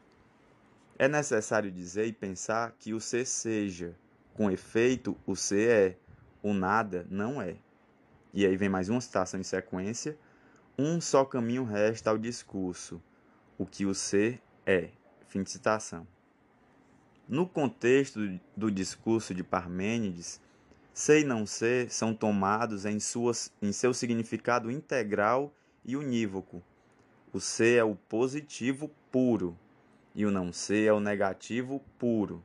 É 1.02 1.08
necessário 1.08 1.68
dizer 1.68 2.06
e 2.06 2.12
pensar 2.12 2.76
que 2.78 2.94
o 2.94 3.00
ser 3.00 3.26
seja. 3.26 3.92
Com 4.34 4.48
efeito, 4.52 5.16
o 5.26 5.34
ser 5.34 5.68
é, 5.68 5.96
o 6.40 6.54
nada 6.54 7.04
não 7.10 7.42
é. 7.42 7.56
E 8.32 8.46
aí 8.46 8.56
vem 8.56 8.68
mais 8.68 8.88
uma 8.88 9.00
citação 9.00 9.40
em 9.40 9.42
sequência. 9.42 10.16
Um 10.78 11.00
só 11.00 11.24
caminho 11.24 11.64
resta 11.64 12.08
ao 12.08 12.16
discurso, 12.16 13.02
o 13.58 13.66
que 13.66 13.84
o 13.84 13.92
ser 13.92 14.40
é. 14.64 14.90
Fim 15.26 15.42
de 15.42 15.50
citação. 15.50 16.06
No 17.28 17.48
contexto 17.48 18.38
do 18.56 18.70
discurso 18.70 19.34
de 19.34 19.42
Parmênides, 19.42 20.40
ser 20.94 21.22
e 21.22 21.24
não 21.24 21.44
ser 21.46 21.90
são 21.90 22.14
tomados 22.14 22.84
em, 22.84 23.00
suas, 23.00 23.52
em 23.60 23.72
seu 23.72 23.92
significado 23.92 24.70
integral 24.70 25.52
e 25.84 25.96
unívoco. 25.96 26.62
O 27.32 27.40
ser 27.40 27.78
é 27.78 27.82
o 27.82 27.96
positivo 27.96 28.88
puro 29.10 29.58
e 30.14 30.24
o 30.24 30.30
não 30.30 30.52
ser 30.52 30.88
é 30.88 30.92
o 30.92 31.00
negativo 31.00 31.82
puro. 31.98 32.42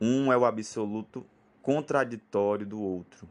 Um 0.00 0.32
é 0.32 0.36
o 0.36 0.44
absoluto 0.44 1.24
contraditório 1.62 2.66
do 2.66 2.80
outro. 2.80 3.28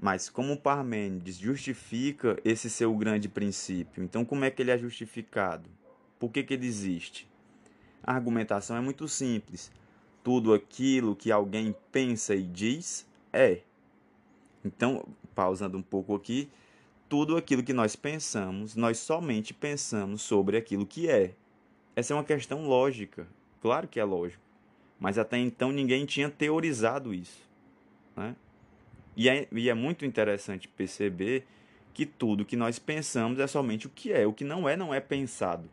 Mas 0.00 0.28
como 0.28 0.56
Parmênides 0.56 1.36
justifica 1.36 2.38
esse 2.44 2.68
seu 2.68 2.94
grande 2.94 3.28
princípio? 3.28 4.02
Então 4.02 4.24
como 4.24 4.44
é 4.44 4.50
que 4.50 4.62
ele 4.62 4.70
é 4.70 4.78
justificado? 4.78 5.68
Por 6.18 6.30
que, 6.30 6.42
que 6.42 6.54
ele 6.54 6.66
existe? 6.66 7.28
A 8.02 8.14
argumentação 8.14 8.76
é 8.76 8.80
muito 8.80 9.06
simples. 9.08 9.70
Tudo 10.24 10.54
aquilo 10.54 11.16
que 11.16 11.30
alguém 11.30 11.74
pensa 11.90 12.34
e 12.34 12.42
diz 12.42 13.06
é. 13.32 13.60
Então, 14.64 15.04
pausando 15.34 15.76
um 15.76 15.82
pouco 15.82 16.14
aqui, 16.14 16.48
tudo 17.08 17.36
aquilo 17.36 17.62
que 17.62 17.72
nós 17.72 17.96
pensamos, 17.96 18.74
nós 18.76 18.98
somente 18.98 19.52
pensamos 19.52 20.22
sobre 20.22 20.56
aquilo 20.56 20.86
que 20.86 21.08
é. 21.08 21.34
Essa 21.94 22.14
é 22.14 22.16
uma 22.16 22.24
questão 22.24 22.66
lógica. 22.66 23.26
Claro 23.60 23.86
que 23.86 24.00
é 24.00 24.04
lógico. 24.04 24.42
Mas 24.98 25.18
até 25.18 25.38
então 25.38 25.72
ninguém 25.72 26.06
tinha 26.06 26.30
teorizado 26.30 27.12
isso. 27.12 27.42
Né? 28.16 28.34
E, 29.16 29.28
é, 29.28 29.46
e 29.52 29.68
é 29.68 29.74
muito 29.74 30.06
interessante 30.06 30.68
perceber 30.68 31.46
que 31.92 32.06
tudo 32.06 32.44
que 32.44 32.56
nós 32.56 32.78
pensamos 32.78 33.38
é 33.38 33.46
somente 33.46 33.86
o 33.86 33.90
que 33.90 34.12
é. 34.12 34.26
O 34.26 34.32
que 34.32 34.44
não 34.44 34.68
é, 34.68 34.76
não 34.76 34.94
é 34.94 35.00
pensado. 35.00 35.68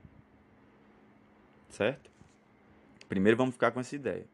Certo? 1.69 2.09
Primeiro 3.07 3.37
vamos 3.37 3.55
ficar 3.55 3.71
com 3.71 3.79
essa 3.79 3.95
ideia. 3.95 4.25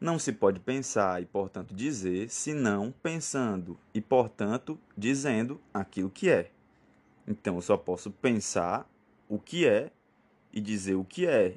Não 0.00 0.18
se 0.18 0.32
pode 0.32 0.60
pensar 0.60 1.20
e, 1.20 1.26
portanto, 1.26 1.74
dizer, 1.74 2.30
senão 2.30 2.94
pensando 3.02 3.76
e, 3.92 4.00
portanto, 4.00 4.78
dizendo 4.96 5.60
aquilo 5.74 6.08
que 6.08 6.30
é. 6.30 6.52
Então, 7.26 7.56
eu 7.56 7.62
só 7.62 7.76
posso 7.76 8.10
pensar 8.10 8.88
o 9.28 9.40
que 9.40 9.66
é 9.66 9.90
e 10.52 10.60
dizer 10.60 10.94
o 10.94 11.04
que 11.04 11.26
é. 11.26 11.56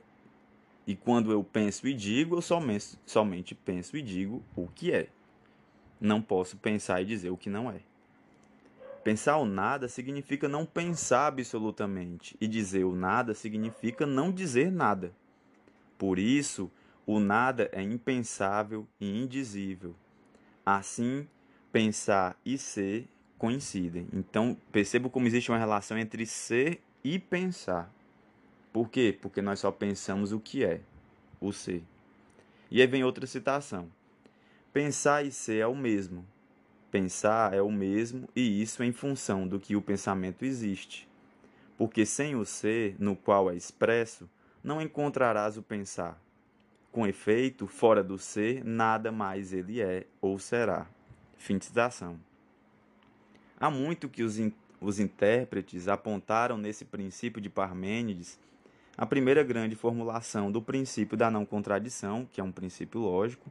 E 0.85 0.95
quando 0.95 1.31
eu 1.31 1.43
penso 1.43 1.87
e 1.87 1.93
digo, 1.93 2.35
eu 2.35 2.41
somente, 2.41 2.99
somente 3.05 3.55
penso 3.55 3.95
e 3.95 4.01
digo 4.01 4.43
o 4.55 4.67
que 4.67 4.91
é. 4.91 5.07
Não 5.99 6.21
posso 6.21 6.57
pensar 6.57 7.01
e 7.01 7.05
dizer 7.05 7.29
o 7.29 7.37
que 7.37 7.49
não 7.49 7.69
é. 7.71 7.81
Pensar 9.03 9.37
o 9.37 9.45
nada 9.45 9.87
significa 9.87 10.47
não 10.47 10.65
pensar 10.65 11.27
absolutamente, 11.27 12.37
e 12.39 12.47
dizer 12.47 12.83
o 12.83 12.95
nada 12.95 13.33
significa 13.33 14.05
não 14.05 14.31
dizer 14.31 14.71
nada. 14.71 15.11
Por 15.97 16.19
isso, 16.19 16.71
o 17.05 17.19
nada 17.19 17.69
é 17.71 17.81
impensável 17.81 18.87
e 18.99 19.21
indizível. 19.21 19.95
Assim, 20.63 21.27
pensar 21.71 22.39
e 22.45 22.57
ser 22.57 23.07
coincidem. 23.39 24.07
Então, 24.13 24.55
perceba 24.71 25.09
como 25.09 25.25
existe 25.25 25.49
uma 25.49 25.57
relação 25.57 25.97
entre 25.97 26.25
ser 26.27 26.79
e 27.03 27.17
pensar. 27.17 27.91
Por 28.71 28.89
quê? 28.89 29.17
Porque 29.21 29.41
nós 29.41 29.59
só 29.59 29.71
pensamos 29.71 30.31
o 30.31 30.39
que 30.39 30.63
é, 30.63 30.81
o 31.39 31.51
ser. 31.51 31.83
E 32.69 32.81
aí 32.81 32.87
vem 32.87 33.03
outra 33.03 33.27
citação. 33.27 33.91
Pensar 34.71 35.25
e 35.25 35.31
ser 35.31 35.57
é 35.57 35.67
o 35.67 35.75
mesmo. 35.75 36.25
Pensar 36.89 37.53
é 37.53 37.61
o 37.61 37.71
mesmo 37.71 38.29
e 38.35 38.61
isso 38.61 38.83
em 38.83 38.91
função 38.91 39.47
do 39.47 39.59
que 39.59 39.75
o 39.75 39.81
pensamento 39.81 40.45
existe. 40.45 41.07
Porque 41.77 42.05
sem 42.05 42.35
o 42.35 42.45
ser, 42.45 42.95
no 42.97 43.15
qual 43.15 43.49
é 43.51 43.55
expresso, 43.55 44.29
não 44.63 44.81
encontrarás 44.81 45.57
o 45.57 45.63
pensar. 45.63 46.21
Com 46.91 47.07
efeito, 47.07 47.67
fora 47.67 48.03
do 48.03 48.17
ser, 48.17 48.63
nada 48.63 49.11
mais 49.11 49.51
ele 49.51 49.81
é 49.81 50.05
ou 50.21 50.37
será. 50.37 50.87
Fim 51.37 51.57
de 51.57 51.65
citação. 51.65 52.19
Há 53.59 53.69
muito 53.69 54.07
que 54.07 54.23
os, 54.23 54.37
in 54.37 54.53
os 54.79 54.99
intérpretes 54.99 55.87
apontaram 55.87 56.57
nesse 56.57 56.85
princípio 56.85 57.41
de 57.41 57.49
Parmênides 57.49 58.39
a 58.97 59.05
primeira 59.05 59.43
grande 59.43 59.75
formulação 59.75 60.51
do 60.51 60.61
princípio 60.61 61.17
da 61.17 61.31
não 61.31 61.45
contradição, 61.45 62.27
que 62.31 62.41
é 62.41 62.43
um 62.43 62.51
princípio 62.51 62.99
lógico, 62.99 63.49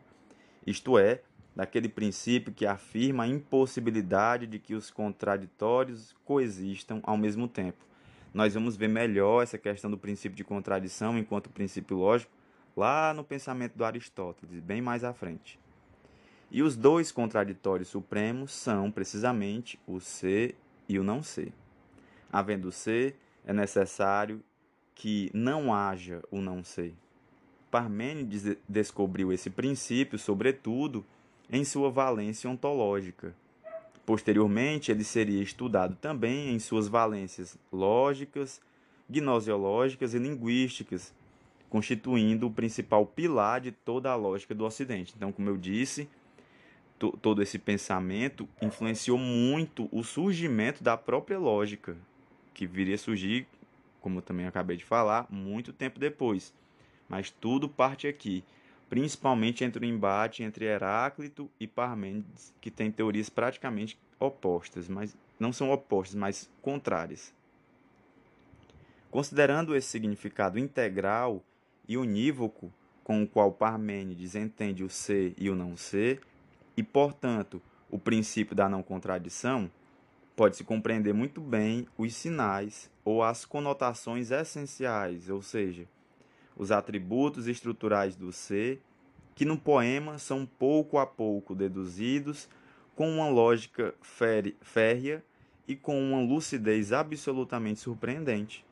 isto 0.67 0.99
é, 0.99 1.23
daquele 1.57 1.89
princípio 1.89 2.53
que 2.53 2.67
afirma 2.67 3.25
a 3.25 3.29
impossibilidade 3.29 4.47
de 4.47 4.59
que 4.59 4.75
os 4.75 4.91
contraditórios 4.91 6.15
coexistam 6.25 7.01
ao 7.03 7.17
mesmo 7.17 7.49
tempo. 7.49 7.85
Nós 8.33 8.55
vamos 8.55 8.77
ver 8.77 8.89
melhor 8.89 9.43
essa 9.43 9.59
questão 9.59 9.91
do 9.91 9.99
princípio 9.99 10.37
de 10.37 10.45
contradição 10.45 11.19
enquanto 11.19 11.51
princípio 11.51 11.97
lógico 11.97 12.33
lá 12.77 13.13
no 13.13 13.25
pensamento 13.25 13.77
do 13.77 13.85
Aristóteles, 13.85 14.61
bem 14.61 14.81
mais 14.81 15.03
à 15.03 15.13
frente. 15.13 15.59
E 16.51 16.63
os 16.63 16.77
dois 16.77 17.11
contraditórios 17.11 17.89
supremos 17.89 18.53
são 18.53 18.91
precisamente 18.91 19.79
o 19.87 20.01
ser 20.01 20.57
e 20.89 20.99
o 20.99 21.05
não 21.05 21.23
ser. 21.23 21.53
Havendo 22.33 22.71
ser, 22.71 23.17
é 23.45 23.53
necessário 23.53 24.43
que 24.95 25.31
não 25.33 25.73
haja 25.73 26.23
o 26.31 26.41
não 26.41 26.63
ser. 26.63 26.95
Parmênides 27.71 28.57
descobriu 28.69 29.33
esse 29.33 29.49
princípio, 29.49 30.19
sobretudo, 30.19 31.05
em 31.51 31.65
sua 31.65 31.91
valência 31.91 32.51
ontológica. 32.51 33.35
Posteriormente, 34.05 34.91
ele 34.91 35.05
seria 35.05 35.43
estudado 35.43 35.97
também 36.01 36.53
em 36.53 36.59
suas 36.59 36.89
valências 36.89 37.57
lógicas, 37.73 38.61
gnosiológicas 39.09 40.15
e 40.15 40.19
linguísticas, 40.19 41.15
constituindo 41.69 42.47
o 42.49 42.51
principal 42.51 43.07
pilar 43.07 43.61
de 43.61 43.71
toda 43.71 44.11
a 44.11 44.17
lógica 44.17 44.55
do 44.55 44.65
Ocidente. 44.65 45.15
Então, 45.17 45.31
como 45.31 45.49
eu 45.49 45.57
disse, 45.57 46.09
todo 47.23 47.43
esse 47.43 47.59
pensamento 47.59 48.49
influenciou 48.61 49.17
muito 49.17 49.89
o 49.93 50.03
surgimento 50.03 50.83
da 50.83 50.97
própria 50.97 51.39
lógica, 51.39 51.97
que 52.53 52.67
viria 52.67 52.97
a 52.97 52.99
surgir, 52.99 53.47
como 54.00 54.23
também 54.23 54.47
acabei 54.47 54.76
de 54.76 54.85
falar, 54.85 55.26
muito 55.30 55.73
tempo 55.73 55.99
depois. 55.99 56.52
Mas 57.09 57.30
tudo 57.30 57.69
parte 57.69 58.07
aqui, 58.07 58.45
principalmente 58.88 59.64
entre 59.64 59.85
o 59.85 59.88
embate 59.88 60.42
entre 60.42 60.64
Heráclito 60.64 61.50
e 61.59 61.66
Parmênides, 61.66 62.52
que 62.61 62.71
tem 62.71 62.90
teorias 62.90 63.28
praticamente 63.28 63.99
opostas, 64.19 64.88
mas 64.88 65.16
não 65.38 65.52
são 65.52 65.71
opostas, 65.71 66.14
mas 66.14 66.50
contrárias. 66.61 67.33
Considerando 69.11 69.75
esse 69.75 69.88
significado 69.88 70.59
integral 70.59 71.42
e 71.88 71.97
unívoco 71.97 72.73
com 73.02 73.23
o 73.23 73.26
qual 73.26 73.50
Parmênides 73.50 74.37
entende 74.37 74.85
o 74.85 74.88
ser 74.88 75.35
e 75.37 75.50
o 75.50 75.57
não 75.57 75.76
ser, 75.76 76.21
e, 76.76 76.83
portanto, 76.83 77.61
o 77.90 77.99
princípio 77.99 78.54
da 78.54 78.69
não 78.69 78.83
contradição, 78.83 79.71
pode-se 80.41 80.65
compreender 80.65 81.13
muito 81.13 81.39
bem 81.39 81.87
os 81.99 82.15
sinais 82.15 82.91
ou 83.05 83.23
as 83.23 83.45
conotações 83.45 84.31
essenciais, 84.31 85.29
ou 85.29 85.43
seja, 85.43 85.87
os 86.57 86.73
atributos 86.73 87.47
estruturais 87.47 88.17
do 88.17 88.33
ser, 88.33 88.81
que 89.35 89.45
no 89.45 89.59
poema 89.59 90.19
são 90.19 90.47
pouco 90.47 90.97
a 90.97 91.05
pouco 91.05 91.55
deduzidos 91.55 92.49
com 92.97 93.07
uma 93.07 93.29
lógica 93.29 93.95
férrea 94.01 95.23
e 95.69 95.77
com 95.77 96.03
uma 96.03 96.23
lucidez 96.23 96.91
absolutamente 96.91 97.81
surpreendente, 97.81 98.65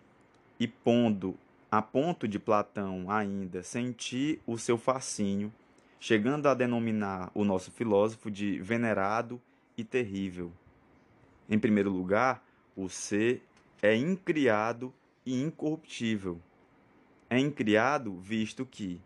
e 0.59 0.67
pondo 0.67 1.37
a 1.71 1.83
ponto 1.83 2.27
de 2.27 2.39
Platão 2.39 3.11
ainda 3.11 3.63
sentir 3.63 4.41
o 4.47 4.57
seu 4.57 4.79
fascínio, 4.79 5.53
chegando 6.01 6.49
a 6.49 6.55
denominar 6.55 7.31
o 7.35 7.45
nosso 7.45 7.71
filósofo 7.71 8.31
de 8.31 8.59
venerado 8.59 9.39
e 9.77 9.85
terrível. 9.85 10.51
Em 11.49 11.59
primeiro 11.59 11.91
lugar, 11.91 12.45
o 12.77 12.89
ser 12.89 13.43
é 13.81 13.97
incriado 13.97 14.93
e 15.25 15.43
incorruptível. 15.43 16.41
É 17.31 17.39
incriado 17.39 18.19
visto 18.19 18.67
que, 18.67 19.01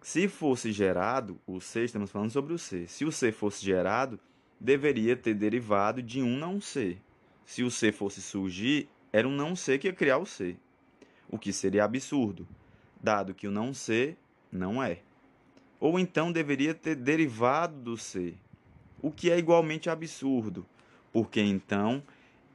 se 0.00 0.28
fosse 0.28 0.72
gerado, 0.72 1.38
o 1.46 1.60
ser, 1.60 1.84
estamos 1.84 2.10
falando 2.10 2.30
sobre 2.30 2.52
o 2.52 2.58
ser, 2.58 2.88
se 2.88 3.04
o 3.04 3.12
ser 3.12 3.32
fosse 3.32 3.64
gerado, 3.64 4.18
deveria 4.58 5.16
ter 5.16 5.34
derivado 5.34 6.02
de 6.02 6.22
um 6.22 6.36
não 6.36 6.60
ser. 6.60 7.00
Se 7.44 7.62
o 7.62 7.70
ser 7.70 7.92
fosse 7.92 8.22
surgir, 8.22 8.88
era 9.12 9.26
um 9.26 9.32
não 9.32 9.56
ser 9.56 9.78
que 9.78 9.88
ia 9.88 9.92
criar 9.92 10.18
o 10.18 10.26
ser, 10.26 10.56
o 11.28 11.38
que 11.38 11.52
seria 11.52 11.84
absurdo, 11.84 12.46
dado 13.02 13.34
que 13.34 13.48
o 13.48 13.50
não 13.50 13.74
ser 13.74 14.16
não 14.52 14.82
é. 14.82 15.00
Ou 15.80 15.98
então 15.98 16.30
deveria 16.30 16.74
ter 16.74 16.94
derivado 16.94 17.74
do 17.80 17.96
ser, 17.96 18.36
o 19.02 19.10
que 19.10 19.30
é 19.30 19.38
igualmente 19.38 19.88
absurdo, 19.90 20.66
porque 21.12 21.40
então 21.40 22.02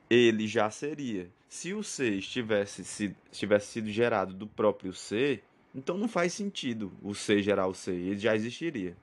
ele 0.10 0.48
já 0.48 0.70
seria. 0.70 1.30
Se 1.48 1.74
o 1.74 1.84
ser 1.84 2.14
estivesse, 2.14 2.84
se, 2.84 3.16
estivesse 3.32 3.68
sido 3.68 3.90
gerado 3.90 4.34
do 4.34 4.48
próprio 4.48 4.94
ser, 4.94 5.44
então 5.74 5.98
não 5.98 6.08
faz 6.08 6.34
sentido 6.34 6.92
o 7.02 7.14
ser 7.14 7.42
gerar 7.42 7.68
o 7.68 7.74
ser, 7.74 7.96
ele 7.96 8.18
já 8.18 8.36
existiria. 8.36 8.96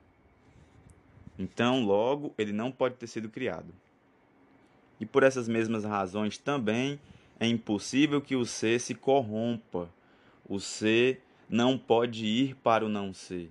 Então, 1.37 1.83
logo, 1.83 2.33
ele 2.37 2.51
não 2.51 2.71
pode 2.71 2.95
ter 2.95 3.07
sido 3.07 3.29
criado. 3.29 3.73
E 4.99 5.05
por 5.05 5.23
essas 5.23 5.47
mesmas 5.47 5.83
razões 5.83 6.37
também 6.37 6.99
é 7.39 7.47
impossível 7.47 8.21
que 8.21 8.35
o 8.35 8.45
ser 8.45 8.79
se 8.79 8.93
corrompa. 8.93 9.89
O 10.47 10.59
ser 10.59 11.21
não 11.49 11.77
pode 11.77 12.25
ir 12.25 12.55
para 12.55 12.85
o 12.85 12.89
não 12.89 13.13
ser, 13.13 13.49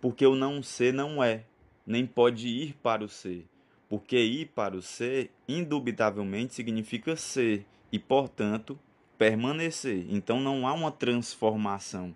porque 0.00 0.26
o 0.26 0.34
não 0.34 0.62
ser 0.62 0.92
não 0.92 1.22
é, 1.22 1.44
nem 1.86 2.06
pode 2.06 2.48
ir 2.48 2.74
para 2.82 3.04
o 3.04 3.08
ser, 3.08 3.44
porque 3.88 4.16
ir 4.16 4.46
para 4.46 4.76
o 4.76 4.82
ser 4.82 5.30
indubitavelmente 5.48 6.54
significa 6.54 7.16
ser 7.16 7.64
e, 7.92 7.98
portanto, 7.98 8.78
permanecer. 9.16 10.06
Então 10.08 10.40
não 10.40 10.66
há 10.66 10.72
uma 10.72 10.90
transformação. 10.90 12.14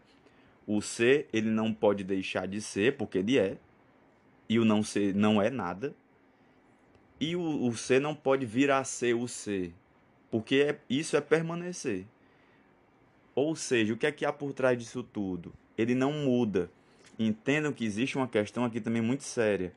O 0.67 0.81
ser, 0.81 1.29
ele 1.33 1.51
não 1.51 1.73
pode 1.73 2.05
deixar 2.05 2.47
de 2.47 2.61
ser, 2.61 2.97
porque 2.97 3.19
ele 3.19 3.39
é, 3.39 3.57
e 4.49 4.59
o 4.59 4.65
não 4.65 4.83
ser 4.83 5.15
não 5.15 5.41
é 5.41 5.51
nada. 5.51 5.95
E 7.21 7.37
o, 7.37 7.67
o 7.67 7.77
ser 7.77 8.01
não 8.01 8.15
pode 8.15 8.47
vir 8.47 8.71
a 8.71 8.83
ser 8.83 9.15
o 9.15 9.29
ser, 9.29 9.73
porque 10.31 10.57
é, 10.57 10.81
isso 10.89 11.17
é 11.17 11.21
permanecer. 11.21 12.05
Ou 13.35 13.55
seja, 13.55 13.95
o 13.95 13.97
que 13.97 14.07
é 14.07 14.13
que 14.13 14.25
há 14.25 14.33
por 14.33 14.53
trás 14.53 14.79
disso 14.79 15.03
tudo? 15.03 15.53
Ele 15.79 15.95
não 15.95 16.13
muda. 16.13 16.71
Entendam 17.19 17.73
que 17.73 17.85
existe 17.85 18.17
uma 18.17 18.27
questão 18.27 18.65
aqui 18.65 18.81
também 18.81 19.03
muito 19.03 19.23
séria. 19.23 19.73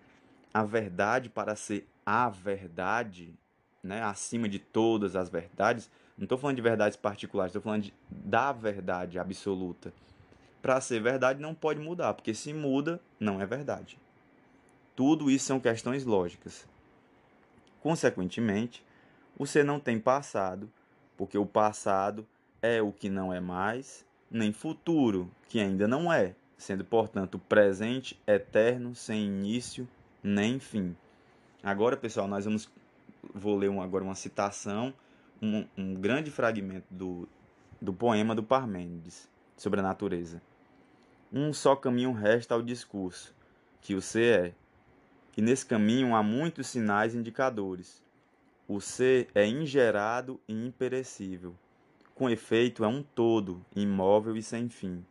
A 0.54 0.64
verdade, 0.64 1.30
para 1.30 1.56
ser 1.56 1.88
a 2.06 2.30
verdade, 2.30 3.34
né, 3.82 4.04
acima 4.04 4.48
de 4.48 4.60
todas 4.60 5.16
as 5.16 5.30
verdades, 5.30 5.90
não 6.18 6.26
estou 6.26 6.38
falando 6.38 6.58
de 6.58 6.62
verdades 6.62 6.96
particulares, 6.96 7.50
estou 7.50 7.62
falando 7.62 7.84
de, 7.84 7.94
da 8.10 8.52
verdade 8.52 9.18
absoluta. 9.18 9.92
Para 10.62 10.80
ser 10.80 11.02
verdade 11.02 11.42
não 11.42 11.56
pode 11.56 11.80
mudar, 11.80 12.14
porque 12.14 12.34
se 12.34 12.54
muda, 12.54 13.02
não 13.20 13.42
é 13.42 13.46
verdade. 13.46 13.98
Tudo 14.96 15.30
isso 15.30 15.46
são 15.46 15.60
questões 15.60 16.06
lógicas. 16.06 16.68
Consequentemente, 17.82 18.86
ser 19.46 19.66
não 19.66 19.80
tem 19.80 20.00
passado, 20.00 20.72
porque 21.18 21.38
o 21.38 21.46
passado 21.46 22.26
é 22.62 22.82
o 22.82 22.92
que 22.92 23.10
não 23.10 23.34
é 23.34 23.40
mais, 23.40 24.06
nem 24.30 24.54
futuro, 24.54 25.30
que 25.50 25.60
ainda 25.60 25.88
não 25.88 26.14
é, 26.14 26.36
sendo, 26.58 26.86
portanto, 26.86 27.40
presente, 27.40 28.18
eterno, 28.26 28.96
sem 28.96 29.26
início 29.26 29.88
nem 30.24 30.58
fim. 30.60 30.96
Agora, 31.62 31.98
pessoal, 31.98 32.28
nós 32.28 32.46
vamos 32.46 32.70
vou 33.34 33.56
ler 33.56 33.70
um, 33.70 33.82
agora 33.82 34.04
uma 34.04 34.16
citação, 34.16 34.94
um, 35.42 35.66
um 35.78 35.94
grande 35.94 36.32
fragmento 36.32 36.88
do, 36.90 37.28
do 37.82 37.94
poema 37.94 38.34
do 38.34 38.44
Parmênides 38.44 39.30
sobre 39.56 39.80
a 39.80 39.84
natureza. 39.84 40.42
Um 41.32 41.54
só 41.54 41.76
caminho 41.76 42.12
resta 42.12 42.54
ao 42.54 42.62
discurso, 42.62 43.34
que 43.82 43.96
o 43.96 44.02
ser 44.02 44.40
é, 44.40 44.54
que 45.32 45.42
nesse 45.42 45.66
caminho 45.66 46.16
há 46.16 46.22
muitos 46.22 46.68
sinais 46.68 47.16
indicadores. 47.16 48.02
O 48.68 48.80
ser 48.80 49.30
é 49.34 49.46
ingerado 49.46 50.40
e 50.48 50.54
imperecível. 50.54 51.56
Com 52.16 52.30
efeito, 52.30 52.84
é 52.84 52.88
um 52.88 53.04
todo, 53.04 53.66
imóvel 53.76 54.38
e 54.38 54.44
sem 54.44 54.70
fim. 54.70 55.04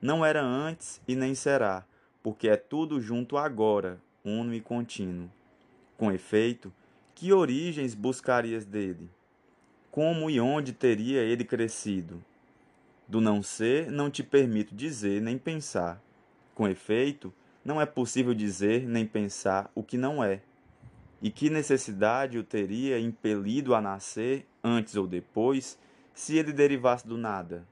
Não 0.00 0.24
era 0.24 0.42
antes 0.42 1.00
e 1.06 1.14
nem 1.14 1.34
será, 1.34 1.84
porque 2.22 2.48
é 2.48 2.56
tudo 2.56 3.00
junto 3.00 3.36
agora, 3.36 4.00
uno 4.28 4.54
e 4.54 4.60
contínuo. 4.60 5.30
Com 5.96 6.12
efeito, 6.12 6.72
que 7.14 7.32
origens 7.32 7.94
buscarias 7.94 8.64
dele? 8.64 9.08
Como 9.90 10.28
e 10.28 10.38
onde 10.38 10.72
teria 10.72 11.22
ele 11.22 11.44
crescido? 11.44 12.22
Do 13.08 13.20
não 13.20 13.42
ser, 13.42 13.90
não 13.90 14.10
te 14.10 14.22
permito 14.22 14.74
dizer 14.74 15.20
nem 15.22 15.38
pensar. 15.38 16.00
Com 16.54 16.68
efeito, 16.68 17.32
não 17.64 17.80
é 17.80 17.86
possível 17.86 18.34
dizer 18.34 18.86
nem 18.86 19.06
pensar 19.06 19.70
o 19.74 19.82
que 19.82 19.96
não 19.96 20.22
é. 20.22 20.42
E 21.20 21.30
que 21.30 21.50
necessidade 21.50 22.38
o 22.38 22.44
teria 22.44 23.00
impelido 23.00 23.74
a 23.74 23.80
nascer, 23.80 24.46
antes 24.62 24.94
ou 24.94 25.06
depois, 25.06 25.78
se 26.14 26.36
ele 26.36 26.52
derivasse 26.52 27.08
do 27.08 27.16
nada? 27.16 27.66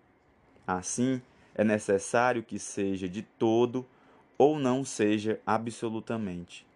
Assim, 0.66 1.22
é 1.54 1.62
necessário 1.62 2.42
que 2.42 2.58
seja 2.58 3.08
de 3.08 3.22
todo 3.22 3.86
ou 4.38 4.58
não 4.58 4.84
seja 4.84 5.40
absolutamente. 5.46 6.66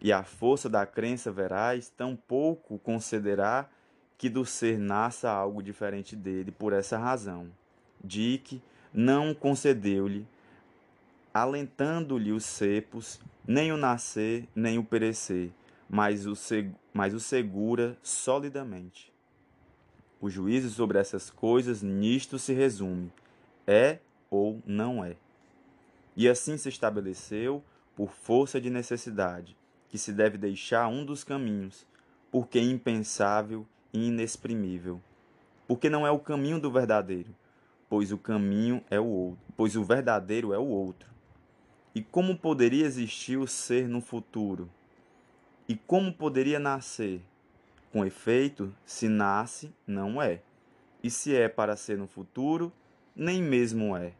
E 0.00 0.12
a 0.12 0.22
força 0.22 0.68
da 0.68 0.84
crença 0.84 1.32
veraz 1.32 1.88
tampouco 1.88 2.78
concederá 2.78 3.68
que 4.18 4.28
do 4.28 4.44
ser 4.44 4.78
nasça 4.78 5.30
algo 5.30 5.62
diferente 5.62 6.14
dele 6.14 6.50
por 6.50 6.72
essa 6.72 6.98
razão. 6.98 7.50
Dick 8.02 8.62
não 8.92 9.34
concedeu-lhe 9.34 10.26
alentando-lhe 11.34 12.30
os 12.30 12.44
cepos, 12.44 13.20
nem 13.44 13.72
o 13.72 13.76
nascer, 13.76 14.46
nem 14.54 14.78
o 14.78 14.84
perecer, 14.84 15.50
mas 15.90 16.26
o, 16.26 16.34
mas 16.92 17.12
o 17.12 17.18
segura 17.18 17.98
solidamente. 18.04 19.12
O 20.20 20.30
juízo 20.30 20.70
sobre 20.70 20.96
essas 20.98 21.28
coisas 21.28 21.82
nisto 21.82 22.38
se 22.38 22.54
resume: 22.54 23.12
é 23.66 23.98
ou 24.30 24.62
não 24.64 25.04
é. 25.04 25.16
E 26.16 26.28
assim 26.28 26.56
se 26.56 26.68
estabeleceu, 26.68 27.62
por 27.96 28.10
força 28.10 28.60
de 28.60 28.70
necessidade, 28.70 29.56
que 29.88 29.98
se 29.98 30.12
deve 30.12 30.36
deixar 30.36 30.88
um 30.88 31.04
dos 31.04 31.22
caminhos, 31.22 31.86
porque 32.30 32.60
impensável 32.60 33.66
e 33.92 34.08
inexprimível. 34.08 35.00
Porque 35.66 35.88
não 35.88 36.06
é 36.06 36.10
o 36.10 36.18
caminho 36.18 36.60
do 36.60 36.70
verdadeiro, 36.70 37.34
pois 37.88 38.12
o 38.12 38.18
caminho 38.18 38.82
é 38.90 38.98
o 38.98 39.06
outro, 39.06 39.44
pois 39.56 39.76
o 39.76 39.84
verdadeiro 39.84 40.52
é 40.52 40.58
o 40.58 40.66
outro. 40.66 41.08
E 41.94 42.02
como 42.02 42.36
poderia 42.36 42.84
existir 42.84 43.36
o 43.36 43.46
ser 43.46 43.88
no 43.88 44.00
futuro? 44.00 44.68
E 45.68 45.76
como 45.76 46.12
poderia 46.12 46.58
nascer? 46.58 47.22
Com 47.92 48.04
efeito, 48.04 48.74
se 48.84 49.08
nasce, 49.08 49.72
não 49.86 50.20
é. 50.20 50.42
E 51.02 51.08
se 51.08 51.36
é 51.36 51.48
para 51.48 51.76
ser 51.76 51.96
no 51.96 52.08
futuro, 52.08 52.72
nem 53.14 53.40
mesmo 53.40 53.96
é. 53.96 54.12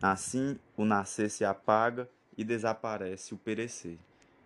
Assim, 0.00 0.58
o 0.76 0.84
nascer 0.84 1.30
se 1.30 1.44
apaga 1.44 2.08
e 2.36 2.44
desaparece 2.44 3.34
o 3.34 3.36
perecer. 3.36 3.98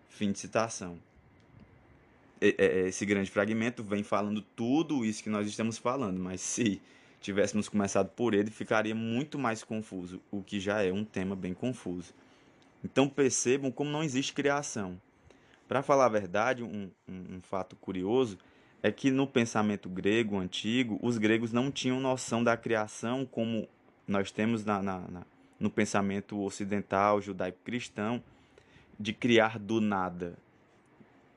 Fim 0.09 0.31
de 0.31 0.39
citação. 0.39 0.97
Esse 2.41 3.05
grande 3.05 3.31
fragmento 3.31 3.83
vem 3.83 4.03
falando 4.03 4.41
tudo 4.41 5.05
isso 5.05 5.23
que 5.23 5.29
nós 5.29 5.47
estamos 5.47 5.77
falando, 5.77 6.19
mas 6.19 6.41
se 6.41 6.81
tivéssemos 7.21 7.69
começado 7.69 8.09
por 8.09 8.33
ele, 8.33 8.51
ficaria 8.51 8.93
muito 8.93 9.39
mais 9.39 9.63
confuso, 9.63 10.19
o 10.29 10.43
que 10.43 10.59
já 10.59 10.83
é 10.83 10.91
um 10.91 11.05
tema 11.05 11.37
bem 11.37 11.53
confuso. 11.53 12.13
Então 12.83 13.07
percebam 13.07 13.71
como 13.71 13.89
não 13.89 14.03
existe 14.03 14.33
criação. 14.33 14.99
Para 15.67 15.81
falar 15.81 16.05
a 16.05 16.09
verdade, 16.09 16.61
um, 16.63 16.91
um, 17.07 17.35
um, 17.37 17.41
fato 17.41 17.77
curioso 17.77 18.37
é 18.81 18.91
que 18.91 19.09
no 19.09 19.25
pensamento 19.25 19.87
grego 19.87 20.37
antigo, 20.37 20.99
os 21.01 21.17
gregos 21.17 21.53
não 21.53 21.71
tinham 21.71 22.01
noção 22.01 22.43
da 22.43 22.57
criação 22.57 23.25
como 23.25 23.69
nós 24.05 24.29
temos 24.29 24.65
na, 24.65 24.83
na, 24.83 24.99
na, 24.99 25.25
no 25.63 25.69
pensamento 25.69 26.37
ocidental, 26.41 27.21
judaico-cristão, 27.21 28.21
de 28.99 29.13
criar 29.13 29.57
do 29.57 29.79
nada. 29.79 30.37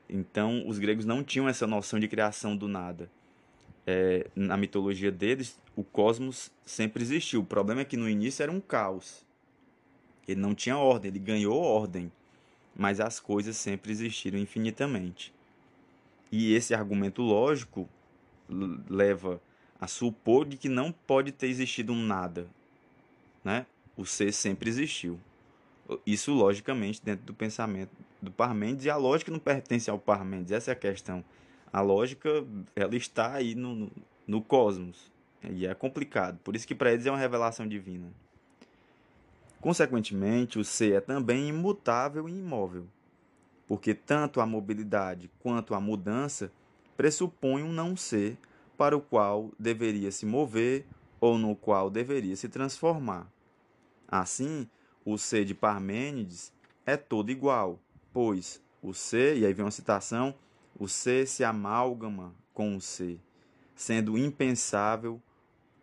Então, 0.09 0.67
os 0.67 0.77
gregos 0.77 1.05
não 1.05 1.23
tinham 1.23 1.47
essa 1.47 1.65
noção 1.65 1.97
de 1.97 2.09
criação 2.09 2.53
do 2.53 2.67
nada. 2.67 3.09
É, 3.85 4.27
na 4.35 4.57
mitologia 4.57 5.13
deles, 5.13 5.57
o 5.77 5.81
cosmos 5.81 6.51
sempre 6.65 7.01
existiu. 7.03 7.39
O 7.39 7.45
problema 7.45 7.81
é 7.81 7.85
que 7.85 7.95
no 7.95 8.09
início 8.09 8.43
era 8.43 8.51
um 8.51 8.59
caos. 8.59 9.25
Ele 10.27 10.41
não 10.41 10.53
tinha 10.53 10.77
ordem, 10.77 11.07
ele 11.07 11.19
ganhou 11.19 11.57
ordem, 11.57 12.11
mas 12.75 12.99
as 12.99 13.21
coisas 13.21 13.55
sempre 13.55 13.93
existiram 13.93 14.37
infinitamente. 14.37 15.33
E 16.29 16.53
esse 16.53 16.73
argumento 16.73 17.21
lógico 17.21 17.87
leva 18.89 19.41
a 19.79 19.87
supor 19.87 20.45
de 20.45 20.57
que 20.57 20.67
não 20.67 20.91
pode 20.91 21.31
ter 21.31 21.47
existido 21.47 21.93
um 21.93 22.03
nada, 22.05 22.45
né? 23.41 23.65
O 23.97 24.05
ser 24.05 24.31
sempre 24.31 24.69
existiu. 24.69 25.19
Isso 26.05 26.31
logicamente 26.33 27.01
dentro 27.03 27.25
do 27.25 27.33
pensamento 27.33 27.89
do 28.21 28.31
Parmênides 28.31 28.85
e 28.85 28.89
a 28.89 28.95
lógica 28.95 29.31
não 29.31 29.39
pertence 29.39 29.89
ao 29.89 29.97
Parmênides, 29.97 30.51
essa 30.51 30.71
é 30.71 30.73
a 30.73 30.75
questão. 30.75 31.23
A 31.71 31.81
lógica, 31.81 32.29
ela 32.75 32.95
está 32.95 33.33
aí 33.33 33.55
no, 33.55 33.91
no, 34.25 34.41
cosmos. 34.41 35.11
E 35.43 35.65
é 35.65 35.73
complicado. 35.73 36.39
Por 36.43 36.55
isso 36.55 36.67
que 36.67 36.75
para 36.75 36.91
eles 36.91 37.05
é 37.05 37.11
uma 37.11 37.17
revelação 37.17 37.67
divina. 37.67 38.07
Consequentemente, 39.59 40.59
o 40.59 40.63
ser 40.63 40.93
é 40.93 41.01
também 41.01 41.49
imutável 41.49 42.29
e 42.29 42.31
imóvel, 42.31 42.85
porque 43.67 43.93
tanto 43.93 44.39
a 44.39 44.45
mobilidade 44.45 45.31
quanto 45.39 45.73
a 45.73 45.79
mudança 45.79 46.51
pressupõem 46.95 47.63
um 47.63 47.71
não 47.71 47.95
ser 47.95 48.37
para 48.77 48.95
o 48.95 49.01
qual 49.01 49.51
deveria 49.57 50.11
se 50.11 50.25
mover 50.25 50.85
ou 51.19 51.37
no 51.37 51.55
qual 51.55 51.89
deveria 51.89 52.35
se 52.35 52.47
transformar. 52.47 53.27
Assim, 54.07 54.67
o 55.05 55.17
ser 55.17 55.45
de 55.45 55.53
Parmênides 55.53 56.51
é 56.85 56.95
todo 56.95 57.29
igual, 57.29 57.79
pois 58.13 58.61
o 58.81 58.93
ser, 58.93 59.37
e 59.37 59.45
aí 59.45 59.53
vem 59.53 59.65
uma 59.65 59.71
citação, 59.71 60.33
o 60.79 60.87
ser 60.87 61.27
se 61.27 61.43
amálgama 61.43 62.33
com 62.53 62.75
o 62.75 62.81
ser, 62.81 63.19
sendo 63.75 64.17
impensável 64.17 65.21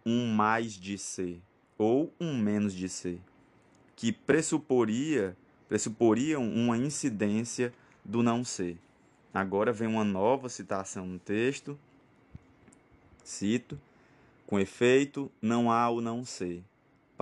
um 0.04 0.26
mais 0.26 0.72
de 0.72 0.96
ser 0.96 1.40
ou 1.76 2.12
um 2.20 2.36
menos 2.36 2.72
de 2.72 2.88
ser, 2.88 3.20
que 3.96 4.12
pressuporia, 4.12 5.36
pressuporiam 5.68 6.48
uma 6.48 6.76
incidência 6.76 7.72
do 8.04 8.22
não 8.22 8.44
ser. 8.44 8.78
Agora 9.32 9.72
vem 9.72 9.88
uma 9.88 10.04
nova 10.04 10.48
citação 10.48 11.06
no 11.06 11.18
texto. 11.18 11.78
Cito: 13.24 13.80
Com 14.46 14.60
efeito, 14.60 15.30
não 15.42 15.72
há 15.72 15.90
o 15.90 16.00
não 16.00 16.24
ser. 16.24 16.62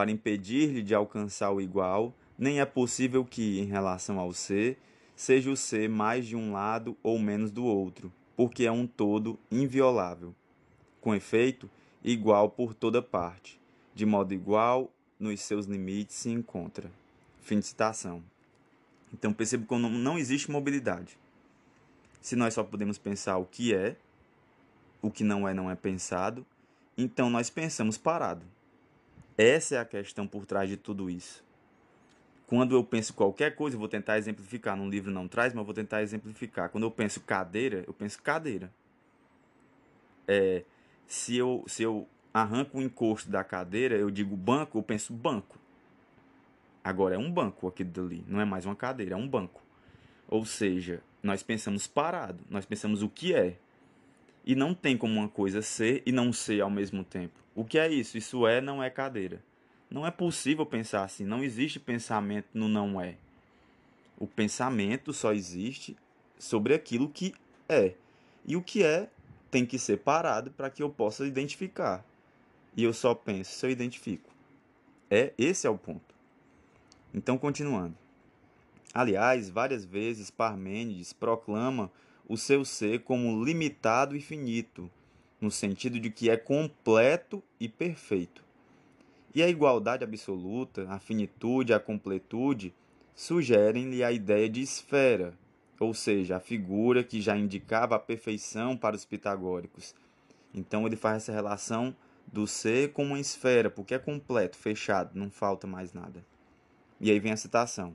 Para 0.02 0.10
impedir-lhe 0.10 0.82
de 0.82 0.96
alcançar 0.96 1.52
o 1.52 1.60
igual, 1.60 2.12
nem 2.36 2.60
é 2.60 2.64
possível 2.64 3.24
que, 3.24 3.60
em 3.60 3.66
relação 3.66 4.18
ao 4.18 4.32
ser, 4.32 4.76
seja 5.14 5.48
o 5.48 5.56
ser 5.56 5.88
mais 5.88 6.26
de 6.26 6.34
um 6.34 6.50
lado 6.50 6.96
ou 7.04 7.20
menos 7.20 7.52
do 7.52 7.64
outro, 7.64 8.12
porque 8.36 8.64
é 8.64 8.72
um 8.72 8.84
todo 8.84 9.38
inviolável. 9.48 10.34
Com 11.00 11.14
efeito, 11.14 11.70
igual 12.02 12.50
por 12.50 12.74
toda 12.74 13.00
parte, 13.00 13.60
de 13.94 14.04
modo 14.04 14.34
igual 14.34 14.90
nos 15.20 15.40
seus 15.40 15.66
limites 15.66 16.16
se 16.16 16.30
encontra. 16.30 16.90
Fim 17.40 17.60
de 17.60 17.66
citação. 17.66 18.24
Então 19.14 19.32
percebo 19.32 19.68
que 19.68 19.78
não 19.78 20.18
existe 20.18 20.50
mobilidade. 20.50 21.16
Se 22.20 22.34
nós 22.34 22.54
só 22.54 22.64
podemos 22.64 22.98
pensar 22.98 23.38
o 23.38 23.44
que 23.44 23.72
é, 23.72 23.94
o 25.00 25.12
que 25.12 25.22
não 25.22 25.46
é 25.48 25.54
não 25.54 25.70
é 25.70 25.76
pensado, 25.76 26.44
então 26.98 27.30
nós 27.30 27.48
pensamos 27.50 27.96
parado. 27.96 28.44
Essa 29.42 29.74
é 29.74 29.78
a 29.80 29.84
questão 29.84 30.24
por 30.24 30.46
trás 30.46 30.68
de 30.68 30.76
tudo 30.76 31.10
isso. 31.10 31.44
Quando 32.46 32.76
eu 32.76 32.84
penso 32.84 33.12
qualquer 33.12 33.56
coisa, 33.56 33.74
eu 33.74 33.80
vou 33.80 33.88
tentar 33.88 34.16
exemplificar. 34.16 34.76
Num 34.76 34.88
livro 34.88 35.10
não 35.10 35.26
traz, 35.26 35.52
mas 35.52 35.64
vou 35.64 35.74
tentar 35.74 36.00
exemplificar. 36.00 36.68
Quando 36.68 36.84
eu 36.84 36.92
penso 36.92 37.20
cadeira, 37.22 37.82
eu 37.84 37.92
penso 37.92 38.22
cadeira. 38.22 38.72
É, 40.28 40.62
se 41.08 41.36
eu, 41.36 41.64
se 41.66 41.82
eu 41.82 42.06
arranco 42.32 42.78
o 42.78 42.82
encosto 42.82 43.28
da 43.30 43.42
cadeira, 43.42 43.96
eu 43.96 44.12
digo 44.12 44.36
banco, 44.36 44.78
eu 44.78 44.82
penso 44.82 45.12
banco. 45.12 45.58
Agora 46.84 47.16
é 47.16 47.18
um 47.18 47.30
banco 47.30 47.66
aqui 47.66 47.82
dali, 47.82 48.24
não 48.28 48.40
é 48.40 48.44
mais 48.44 48.64
uma 48.64 48.76
cadeira, 48.76 49.14
é 49.14 49.16
um 49.16 49.26
banco. 49.26 49.60
Ou 50.28 50.44
seja, 50.44 51.02
nós 51.20 51.42
pensamos 51.42 51.88
parado, 51.88 52.44
nós 52.48 52.64
pensamos 52.64 53.02
o 53.02 53.08
que 53.08 53.34
é. 53.34 53.58
E 54.44 54.54
não 54.54 54.74
tem 54.74 54.96
como 54.96 55.20
uma 55.20 55.28
coisa 55.28 55.62
ser 55.62 56.02
e 56.04 56.12
não 56.12 56.32
ser 56.32 56.60
ao 56.60 56.70
mesmo 56.70 57.04
tempo. 57.04 57.34
O 57.54 57.64
que 57.64 57.78
é 57.78 57.88
isso? 57.88 58.18
Isso 58.18 58.46
é, 58.46 58.60
não 58.60 58.82
é 58.82 58.90
cadeira. 58.90 59.42
Não 59.90 60.06
é 60.06 60.10
possível 60.10 60.64
pensar 60.64 61.04
assim, 61.04 61.24
não 61.24 61.44
existe 61.44 61.78
pensamento 61.78 62.48
no 62.54 62.66
não 62.66 63.00
é. 63.00 63.16
O 64.18 64.26
pensamento 64.26 65.12
só 65.12 65.32
existe 65.32 65.96
sobre 66.38 66.74
aquilo 66.74 67.08
que 67.08 67.34
é. 67.68 67.94
E 68.44 68.56
o 68.56 68.62
que 68.62 68.82
é 68.82 69.08
tem 69.50 69.66
que 69.66 69.78
ser 69.78 69.98
parado 69.98 70.50
para 70.50 70.70
que 70.70 70.82
eu 70.82 70.88
possa 70.88 71.26
identificar. 71.26 72.04
E 72.76 72.82
eu 72.82 72.92
só 72.92 73.14
penso 73.14 73.52
se 73.52 73.66
eu 73.66 73.70
identifico. 73.70 74.30
É, 75.10 75.32
esse 75.36 75.66
é 75.66 75.70
o 75.70 75.76
ponto. 75.76 76.14
Então, 77.12 77.36
continuando. 77.36 77.94
Aliás, 78.94 79.50
várias 79.50 79.84
vezes 79.84 80.30
Parmênides 80.30 81.12
proclama 81.12 81.90
o 82.32 82.36
seu 82.38 82.64
ser 82.64 83.00
como 83.00 83.44
limitado 83.44 84.16
e 84.16 84.20
finito, 84.20 84.90
no 85.38 85.50
sentido 85.50 86.00
de 86.00 86.08
que 86.08 86.30
é 86.30 86.36
completo 86.38 87.42
e 87.60 87.68
perfeito. 87.68 88.42
E 89.34 89.42
a 89.42 89.50
igualdade 89.50 90.02
absoluta, 90.02 90.88
a 90.88 90.98
finitude, 90.98 91.74
a 91.74 91.78
completude 91.78 92.72
sugerem-lhe 93.14 94.02
a 94.02 94.10
ideia 94.10 94.48
de 94.48 94.62
esfera, 94.62 95.34
ou 95.78 95.92
seja, 95.92 96.36
a 96.36 96.40
figura 96.40 97.04
que 97.04 97.20
já 97.20 97.36
indicava 97.36 97.96
a 97.96 97.98
perfeição 97.98 98.78
para 98.78 98.96
os 98.96 99.04
pitagóricos. 99.04 99.94
Então 100.54 100.86
ele 100.86 100.96
faz 100.96 101.24
essa 101.24 101.32
relação 101.32 101.94
do 102.26 102.46
ser 102.46 102.94
com 102.94 103.04
uma 103.04 103.20
esfera, 103.20 103.68
porque 103.68 103.92
é 103.92 103.98
completo, 103.98 104.56
fechado, 104.56 105.10
não 105.18 105.30
falta 105.30 105.66
mais 105.66 105.92
nada. 105.92 106.24
E 106.98 107.10
aí 107.10 107.20
vem 107.20 107.32
a 107.32 107.36
citação. 107.36 107.94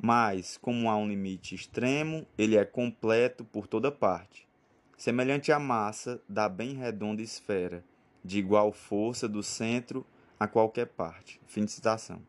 Mas, 0.00 0.56
como 0.56 0.90
há 0.90 0.96
um 0.96 1.08
limite 1.08 1.54
extremo, 1.54 2.26
ele 2.36 2.56
é 2.56 2.64
completo 2.64 3.44
por 3.44 3.66
toda 3.66 3.90
parte, 3.90 4.46
semelhante 4.96 5.50
à 5.50 5.58
massa 5.58 6.20
da 6.28 6.48
bem 6.48 6.74
redonda 6.74 7.22
esfera, 7.22 7.84
de 8.24 8.38
igual 8.38 8.72
força 8.72 9.28
do 9.28 9.42
centro 9.42 10.04
a 10.38 10.46
qualquer 10.46 10.86
parte. 10.86 11.40
Fim 11.46 11.64
de 11.64 11.72
citação. 11.72 12.20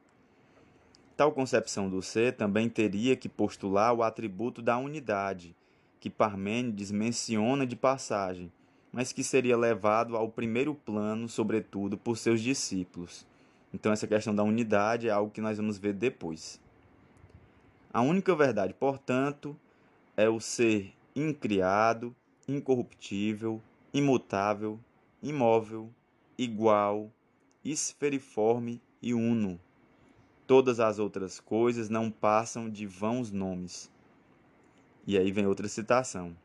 Tal 1.18 1.32
concepção 1.32 1.90
do 1.90 2.02
ser 2.02 2.34
também 2.34 2.68
teria 2.68 3.16
que 3.16 3.30
postular 3.30 3.94
o 3.94 4.04
atributo 4.04 4.62
da 4.62 4.78
unidade, 4.78 5.56
que 6.00 6.10
Parmênides 6.10 6.92
menciona 6.92 7.66
de 7.66 7.76
passagem, 7.76 8.52
mas 8.92 9.12
que 9.12 9.24
seria 9.24 9.58
levado 9.58 10.16
ao 10.16 10.30
primeiro 10.30 10.76
plano, 10.76 11.28
sobretudo 11.28 11.98
por 11.98 12.18
seus 12.18 12.42
discípulos. 12.42 13.26
Então, 13.74 13.92
essa 13.92 14.08
questão 14.08 14.36
da 14.36 14.44
unidade 14.44 15.08
é 15.08 15.12
algo 15.12 15.32
que 15.32 15.42
nós 15.42 15.58
vamos 15.58 15.78
ver 15.78 15.94
depois. 15.94 16.62
A 17.96 18.02
única 18.02 18.36
verdade, 18.36 18.74
portanto, 18.74 19.58
é 20.18 20.28
o 20.28 20.38
ser 20.42 20.94
incriado, 21.16 22.14
incorruptível, 22.46 23.62
imutável, 23.94 24.78
imóvel, 25.24 25.90
igual, 26.38 27.10
esferiforme 27.64 28.82
e 29.02 29.14
uno 29.14 29.58
Todas 30.46 30.82
as 30.82 31.00
outras 31.00 31.40
coisas 31.40 31.88
não 31.88 32.12
passam 32.12 32.70
de 32.70 32.86
vãos 32.86 33.32
nomes. 33.32 33.90
E 35.08 35.18
aí 35.18 35.32
vem 35.32 35.48
outra 35.48 35.70
citação. 35.70 36.36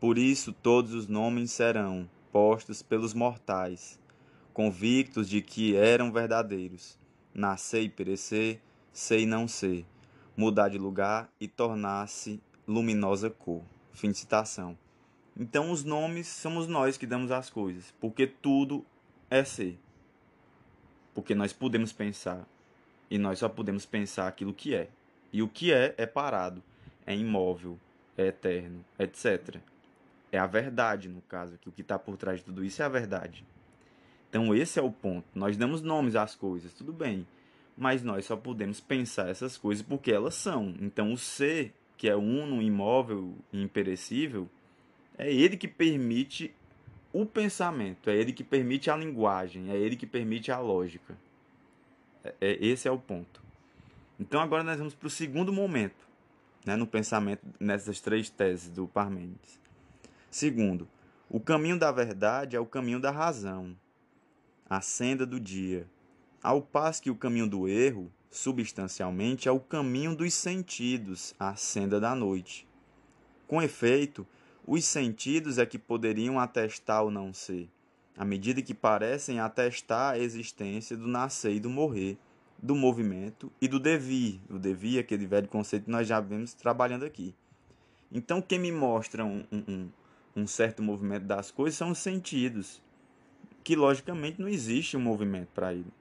Por 0.00 0.16
isso 0.16 0.54
todos 0.54 0.94
os 0.94 1.06
nomes 1.06 1.50
serão 1.50 2.08
postos 2.32 2.80
pelos 2.80 3.12
mortais, 3.12 4.00
convictos 4.54 5.28
de 5.28 5.42
que 5.42 5.76
eram 5.76 6.10
verdadeiros. 6.10 6.98
Nascer 7.34 7.82
e 7.82 7.90
perecer, 7.90 8.58
ser 8.90 9.20
e 9.20 9.26
não 9.26 9.46
ser, 9.46 9.84
mudar 10.36 10.68
de 10.68 10.78
lugar 10.78 11.30
e 11.40 11.48
tornar-se 11.48 12.40
luminosa 12.66 13.30
cor. 13.30 13.62
Fim 13.92 14.10
de 14.10 14.18
citação. 14.18 14.76
Então 15.38 15.70
os 15.70 15.84
nomes 15.84 16.26
somos 16.28 16.66
nós 16.66 16.96
que 16.96 17.06
damos 17.06 17.30
as 17.30 17.48
coisas, 17.48 17.94
porque 18.00 18.26
tudo 18.26 18.84
é 19.30 19.44
ser. 19.44 19.78
Porque 21.14 21.34
nós 21.34 21.52
podemos 21.52 21.92
pensar, 21.92 22.46
e 23.10 23.18
nós 23.18 23.38
só 23.38 23.48
podemos 23.48 23.86
pensar 23.86 24.28
aquilo 24.28 24.52
que 24.52 24.74
é. 24.74 24.88
E 25.32 25.42
o 25.42 25.48
que 25.48 25.72
é, 25.72 25.94
é 25.96 26.06
parado, 26.06 26.62
é 27.06 27.14
imóvel, 27.14 27.78
é 28.16 28.26
eterno, 28.26 28.84
etc. 28.98 29.56
É 30.32 30.38
a 30.38 30.46
verdade, 30.46 31.08
no 31.08 31.20
caso, 31.22 31.58
que 31.58 31.68
o 31.68 31.72
que 31.72 31.82
está 31.82 31.98
por 31.98 32.16
trás 32.16 32.40
de 32.40 32.44
tudo 32.46 32.64
isso 32.64 32.82
é 32.82 32.84
a 32.84 32.88
verdade. 32.88 33.46
Então, 34.28 34.54
esse 34.54 34.78
é 34.78 34.82
o 34.82 34.90
ponto. 34.90 35.26
Nós 35.34 35.56
damos 35.56 35.80
nomes 35.80 36.16
às 36.16 36.34
coisas, 36.34 36.72
tudo 36.74 36.92
bem. 36.92 37.26
Mas 37.76 38.02
nós 38.02 38.24
só 38.24 38.36
podemos 38.36 38.80
pensar 38.80 39.28
essas 39.28 39.58
coisas 39.58 39.84
porque 39.84 40.10
elas 40.10 40.34
são. 40.34 40.74
Então, 40.80 41.12
o 41.12 41.18
ser, 41.18 41.74
que 41.96 42.08
é 42.08 42.16
uno, 42.16 42.62
imóvel 42.62 43.34
e 43.52 43.62
imperecível, 43.62 44.48
é 45.18 45.32
ele 45.32 45.56
que 45.56 45.68
permite 45.68 46.54
o 47.12 47.24
pensamento, 47.24 48.10
é 48.10 48.16
ele 48.16 48.32
que 48.32 48.44
permite 48.44 48.90
a 48.90 48.96
linguagem, 48.96 49.70
é 49.70 49.76
ele 49.76 49.96
que 49.96 50.06
permite 50.06 50.52
a 50.52 50.58
lógica. 50.58 51.16
É, 52.40 52.58
esse 52.60 52.86
é 52.86 52.90
o 52.90 52.98
ponto. 52.98 53.42
Então 54.18 54.40
agora 54.40 54.62
nós 54.62 54.78
vamos 54.78 54.94
para 54.94 55.06
o 55.06 55.10
segundo 55.10 55.52
momento, 55.52 56.06
né, 56.64 56.76
no 56.76 56.86
pensamento 56.86 57.42
nessas 57.58 58.00
três 58.00 58.28
teses 58.28 58.68
do 58.68 58.86
Parmênides. 58.86 59.58
Segundo, 60.30 60.88
o 61.30 61.40
caminho 61.40 61.78
da 61.78 61.90
verdade 61.90 62.56
é 62.56 62.60
o 62.60 62.66
caminho 62.66 63.00
da 63.00 63.10
razão, 63.10 63.76
a 64.68 64.80
senda 64.80 65.24
do 65.24 65.40
dia, 65.40 65.86
ao 66.46 66.62
passo 66.62 67.02
que 67.02 67.10
o 67.10 67.16
caminho 67.16 67.48
do 67.48 67.66
erro, 67.66 68.08
substancialmente, 68.30 69.48
é 69.48 69.50
o 69.50 69.58
caminho 69.58 70.14
dos 70.14 70.32
sentidos, 70.32 71.34
a 71.40 71.56
senda 71.56 71.98
da 71.98 72.14
noite. 72.14 72.68
Com 73.48 73.60
efeito, 73.60 74.24
os 74.64 74.84
sentidos 74.84 75.58
é 75.58 75.66
que 75.66 75.76
poderiam 75.76 76.38
atestar 76.38 77.02
o 77.02 77.10
não 77.10 77.34
ser, 77.34 77.68
à 78.16 78.24
medida 78.24 78.62
que 78.62 78.72
parecem 78.72 79.40
atestar 79.40 80.12
a 80.12 80.18
existência 80.20 80.96
do 80.96 81.08
nascer 81.08 81.52
e 81.52 81.58
do 81.58 81.68
morrer, 81.68 82.16
do 82.62 82.76
movimento 82.76 83.50
e 83.60 83.66
do 83.66 83.80
devir. 83.80 84.40
O 84.48 84.56
devir, 84.56 85.00
aquele 85.00 85.26
velho 85.26 85.48
conceito 85.48 85.86
que 85.86 85.90
nós 85.90 86.06
já 86.06 86.20
vemos 86.20 86.54
trabalhando 86.54 87.04
aqui. 87.04 87.34
Então, 88.12 88.40
quem 88.40 88.60
me 88.60 88.70
mostra 88.70 89.24
um, 89.24 89.44
um, 89.50 89.88
um 90.36 90.46
certo 90.46 90.80
movimento 90.80 91.24
das 91.24 91.50
coisas 91.50 91.76
são 91.76 91.90
os 91.90 91.98
sentidos, 91.98 92.80
que 93.64 93.74
logicamente 93.74 94.40
não 94.40 94.48
existe 94.48 94.96
um 94.96 95.00
movimento 95.00 95.48
para 95.52 95.74
ele. 95.74 95.92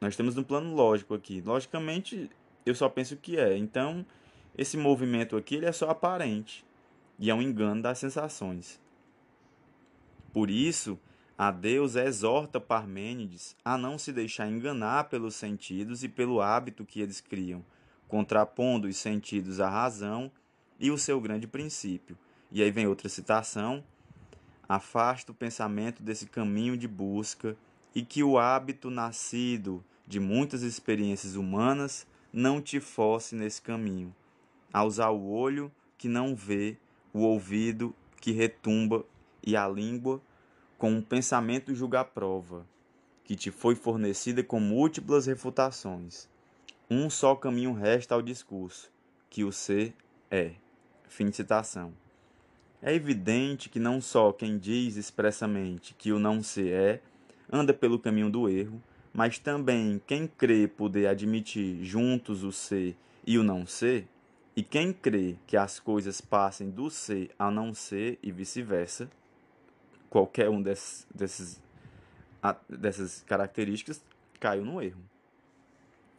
Nós 0.00 0.16
temos 0.16 0.36
um 0.36 0.42
plano 0.42 0.74
lógico 0.74 1.14
aqui. 1.14 1.40
Logicamente, 1.40 2.30
eu 2.64 2.74
só 2.74 2.88
penso 2.88 3.16
que 3.16 3.38
é. 3.38 3.56
Então, 3.56 4.04
esse 4.56 4.76
movimento 4.76 5.36
aqui 5.36 5.56
ele 5.56 5.66
é 5.66 5.72
só 5.72 5.90
aparente 5.90 6.64
e 7.18 7.30
é 7.30 7.34
um 7.34 7.42
engano 7.42 7.82
das 7.82 7.98
sensações. 7.98 8.80
Por 10.32 10.50
isso, 10.50 10.98
a 11.38 11.50
Deus 11.50 11.96
exorta 11.96 12.60
Parmênides 12.60 13.56
a 13.64 13.76
não 13.76 13.98
se 13.98 14.12
deixar 14.12 14.48
enganar 14.48 15.04
pelos 15.04 15.34
sentidos 15.34 16.02
e 16.02 16.08
pelo 16.08 16.40
hábito 16.40 16.84
que 16.84 17.00
eles 17.00 17.20
criam, 17.20 17.64
contrapondo 18.08 18.88
os 18.88 18.96
sentidos 18.96 19.60
à 19.60 19.68
razão 19.68 20.30
e 20.78 20.90
o 20.90 20.98
seu 20.98 21.20
grande 21.20 21.46
princípio. 21.46 22.16
E 22.50 22.62
aí 22.62 22.70
vem 22.70 22.86
outra 22.86 23.08
citação: 23.08 23.84
afasta 24.68 25.32
o 25.32 25.34
pensamento 25.34 26.02
desse 26.02 26.26
caminho 26.26 26.76
de 26.76 26.88
busca 26.88 27.56
e 27.96 28.02
que 28.02 28.22
o 28.22 28.36
hábito 28.36 28.90
nascido 28.90 29.82
de 30.06 30.20
muitas 30.20 30.60
experiências 30.60 31.34
humanas 31.34 32.06
não 32.30 32.60
te 32.60 32.78
force 32.78 33.34
nesse 33.34 33.62
caminho, 33.62 34.14
a 34.70 34.84
usar 34.84 35.08
o 35.08 35.30
olho 35.30 35.72
que 35.96 36.06
não 36.06 36.36
vê, 36.36 36.76
o 37.10 37.20
ouvido 37.20 37.94
que 38.20 38.32
retumba 38.32 39.02
e 39.42 39.56
a 39.56 39.66
língua 39.66 40.20
com 40.76 40.90
um 40.90 41.00
pensamento 41.00 41.74
julga-prova, 41.74 42.66
que 43.24 43.34
te 43.34 43.50
foi 43.50 43.74
fornecida 43.74 44.44
com 44.44 44.60
múltiplas 44.60 45.24
refutações. 45.24 46.28
Um 46.90 47.08
só 47.08 47.34
caminho 47.34 47.72
resta 47.72 48.14
ao 48.14 48.20
discurso, 48.20 48.92
que 49.30 49.42
o 49.42 49.50
ser 49.50 49.94
é. 50.30 50.52
Fim 51.08 51.30
de 51.30 51.36
citação. 51.36 51.94
É 52.82 52.92
evidente 52.92 53.70
que 53.70 53.80
não 53.80 54.02
só 54.02 54.32
quem 54.32 54.58
diz 54.58 54.96
expressamente 54.96 55.94
que 55.94 56.12
o 56.12 56.18
não 56.18 56.42
ser 56.42 56.72
é, 56.74 57.02
anda 57.50 57.72
pelo 57.72 57.98
caminho 57.98 58.30
do 58.30 58.48
erro, 58.48 58.82
mas 59.12 59.38
também 59.38 60.00
quem 60.06 60.26
crê 60.26 60.68
poder 60.68 61.06
admitir 61.06 61.82
juntos 61.82 62.44
o 62.44 62.52
ser 62.52 62.96
e 63.26 63.38
o 63.38 63.42
não 63.42 63.66
ser, 63.66 64.06
e 64.54 64.62
quem 64.62 64.92
crê 64.92 65.36
que 65.46 65.56
as 65.56 65.78
coisas 65.78 66.20
passem 66.20 66.70
do 66.70 66.90
ser 66.90 67.30
ao 67.38 67.50
não 67.50 67.74
ser 67.74 68.18
e 68.22 68.32
vice-versa, 68.32 69.10
qualquer 70.08 70.48
um 70.48 70.62
desses, 70.62 71.06
desses, 71.14 71.62
dessas 72.68 73.22
características 73.22 74.02
caiu 74.40 74.64
no 74.64 74.80
erro. 74.80 75.00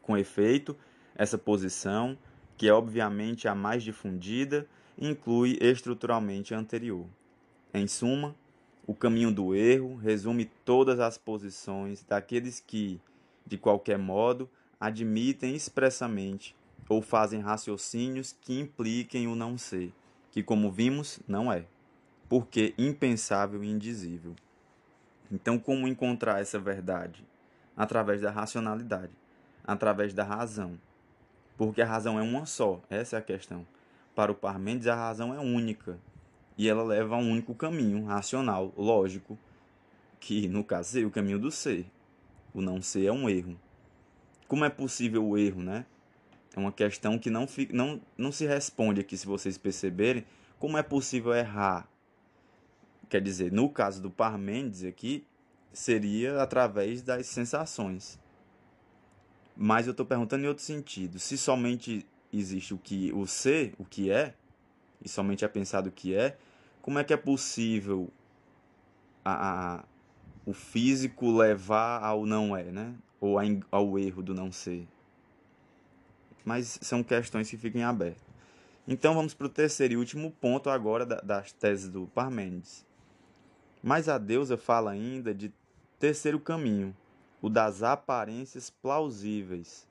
Com 0.01 0.17
efeito, 0.17 0.75
essa 1.15 1.37
posição, 1.37 2.17
que 2.55 2.67
é 2.67 2.73
obviamente 2.73 3.47
a 3.47 3.55
mais 3.55 3.83
difundida, 3.83 4.67
inclui 4.97 5.57
estruturalmente 5.61 6.53
a 6.53 6.59
anterior. 6.59 7.05
Em 7.73 7.87
suma, 7.87 8.35
o 8.87 8.95
caminho 8.95 9.33
do 9.33 9.53
erro 9.53 9.97
resume 9.97 10.45
todas 10.63 10.97
as 11.01 11.17
posições 11.17 12.03
daqueles 12.03 12.61
que, 12.61 13.01
de 13.45 13.57
qualquer 13.57 13.97
modo, 13.97 14.49
admitem 14.79 15.53
expressamente 15.53 16.55
ou 16.87 17.01
fazem 17.01 17.41
raciocínios 17.41 18.33
que 18.39 18.57
impliquem 18.57 19.27
o 19.27 19.35
não 19.35 19.57
ser, 19.57 19.93
que, 20.31 20.41
como 20.41 20.71
vimos, 20.71 21.19
não 21.27 21.51
é, 21.51 21.65
porque 22.29 22.73
impensável 22.77 23.61
e 23.61 23.69
indizível. 23.69 24.33
Então, 25.29 25.59
como 25.59 25.85
encontrar 25.85 26.39
essa 26.39 26.57
verdade? 26.57 27.27
Através 27.75 28.21
da 28.21 28.31
racionalidade, 28.31 29.11
através 29.65 30.13
da 30.13 30.23
razão. 30.23 30.79
Porque 31.57 31.81
a 31.81 31.85
razão 31.85 32.17
é 32.17 32.21
uma 32.21 32.45
só, 32.45 32.81
essa 32.89 33.17
é 33.17 33.19
a 33.19 33.21
questão. 33.21 33.67
Para 34.15 34.31
o 34.31 34.35
Parmênides, 34.35 34.87
a 34.87 34.95
razão 34.95 35.33
é 35.33 35.39
única 35.39 35.99
e 36.57 36.67
ela 36.67 36.83
leva 36.83 37.15
a 37.15 37.19
um 37.19 37.31
único 37.31 37.53
caminho 37.53 38.05
racional, 38.05 38.73
lógico, 38.75 39.37
que 40.19 40.47
no 40.47 40.63
caso 40.63 40.89
seria 40.89 41.07
o 41.07 41.11
caminho 41.11 41.37
do 41.37 41.51
ser. 41.51 41.85
O 42.53 42.61
não 42.61 42.81
ser 42.81 43.05
é 43.05 43.11
um 43.11 43.29
erro. 43.29 43.57
Como 44.47 44.65
é 44.65 44.69
possível 44.69 45.25
o 45.25 45.37
erro, 45.37 45.61
né? 45.61 45.85
É 46.55 46.59
uma 46.59 46.71
questão 46.71 47.19
que 47.19 47.29
não, 47.29 47.45
fica, 47.45 47.75
não, 47.75 48.01
não 48.17 48.31
se 48.31 48.47
responde 48.47 48.99
aqui, 48.99 49.15
se 49.15 49.27
vocês 49.27 49.57
perceberem. 49.57 50.25
Como 50.57 50.77
é 50.77 50.81
possível 50.81 51.33
errar? 51.35 51.87
Quer 53.07 53.21
dizer, 53.21 53.51
no 53.51 53.69
caso 53.69 54.01
do 54.01 54.09
Parmênides 54.09 54.83
aqui, 54.83 55.23
seria 55.71 56.41
através 56.41 57.03
das 57.03 57.27
sensações. 57.27 58.19
Mas 59.55 59.85
eu 59.85 59.91
estou 59.91 60.05
perguntando 60.05 60.45
em 60.45 60.47
outro 60.47 60.63
sentido. 60.63 61.19
Se 61.19 61.37
somente 61.37 62.03
existe 62.33 62.73
o 62.73 62.77
que 62.77 63.13
o 63.13 63.27
ser, 63.27 63.75
o 63.77 63.85
que 63.85 64.09
é, 64.09 64.33
e 65.03 65.07
somente 65.07 65.45
é 65.45 65.47
pensado 65.47 65.89
o 65.89 65.91
que 65.91 66.15
é, 66.15 66.37
como 66.87 66.99
é 66.99 67.03
que 67.03 67.13
é 67.13 67.17
possível 67.17 68.09
a, 69.25 69.79
a, 69.79 69.83
o 70.45 70.53
físico 70.53 71.29
levar 71.35 72.01
ao 72.01 72.25
não 72.25 72.55
é, 72.55 72.63
né? 72.63 72.95
Ou 73.19 73.35
ao 73.69 73.99
erro 73.99 74.23
do 74.23 74.33
não 74.33 74.53
ser? 74.53 74.87
Mas 76.45 76.79
são 76.81 77.03
questões 77.03 77.49
que 77.49 77.57
ficam 77.57 77.85
abertas. 77.85 78.23
Então 78.87 79.13
vamos 79.13 79.33
para 79.33 79.47
o 79.47 79.49
terceiro 79.49 79.95
e 79.95 79.97
último 79.97 80.31
ponto 80.39 80.69
agora 80.69 81.05
das 81.05 81.51
teses 81.51 81.89
do 81.89 82.07
Parmênides. 82.15 82.85
Mas 83.83 84.07
a 84.07 84.17
deusa 84.17 84.55
fala 84.55 84.91
ainda 84.91 85.33
de 85.33 85.51
terceiro 85.99 86.39
caminho, 86.39 86.95
o 87.41 87.49
das 87.49 87.83
aparências 87.83 88.69
plausíveis, 88.69 89.85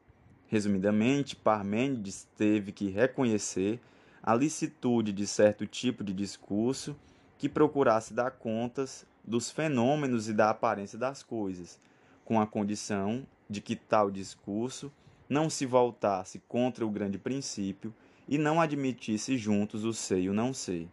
Resumidamente, 0.48 1.34
Parmênides 1.34 2.26
teve 2.38 2.70
que 2.72 2.88
reconhecer 2.88 3.80
a 4.26 4.34
licitude 4.34 5.12
de 5.12 5.24
certo 5.24 5.64
tipo 5.68 6.02
de 6.02 6.12
discurso 6.12 6.96
que 7.38 7.48
procurasse 7.48 8.12
dar 8.12 8.32
contas 8.32 9.06
dos 9.24 9.52
fenômenos 9.52 10.28
e 10.28 10.32
da 10.32 10.50
aparência 10.50 10.98
das 10.98 11.22
coisas, 11.22 11.78
com 12.24 12.40
a 12.40 12.46
condição 12.46 13.24
de 13.48 13.60
que 13.60 13.76
tal 13.76 14.10
discurso 14.10 14.92
não 15.28 15.48
se 15.48 15.64
voltasse 15.64 16.42
contra 16.48 16.84
o 16.84 16.90
grande 16.90 17.18
princípio 17.18 17.94
e 18.28 18.36
não 18.36 18.60
admitisse 18.60 19.36
juntos 19.36 19.84
o 19.84 19.92
ser 19.92 20.18
e 20.18 20.28
o 20.28 20.34
não 20.34 20.52
ser. 20.52 20.88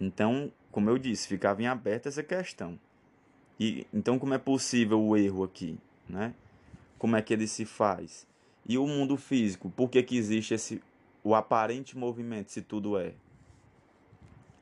Então, 0.00 0.52
como 0.72 0.90
eu 0.90 0.98
disse, 0.98 1.28
ficava 1.28 1.62
em 1.62 1.66
aberto 1.68 2.08
essa 2.08 2.22
questão. 2.22 2.76
E 3.60 3.86
então 3.94 4.18
como 4.18 4.34
é 4.34 4.38
possível 4.38 5.00
o 5.00 5.16
erro 5.16 5.44
aqui, 5.44 5.78
né? 6.08 6.34
Como 6.98 7.14
é 7.14 7.22
que 7.22 7.32
ele 7.32 7.46
se 7.46 7.64
faz? 7.64 8.26
E 8.66 8.76
o 8.76 8.86
mundo 8.86 9.16
físico, 9.16 9.70
por 9.70 9.88
que, 9.88 10.02
que 10.02 10.16
existe 10.16 10.54
esse 10.54 10.82
o 11.24 11.34
aparente 11.34 11.96
movimento 11.96 12.50
se 12.50 12.62
tudo 12.62 12.98
é? 12.98 13.14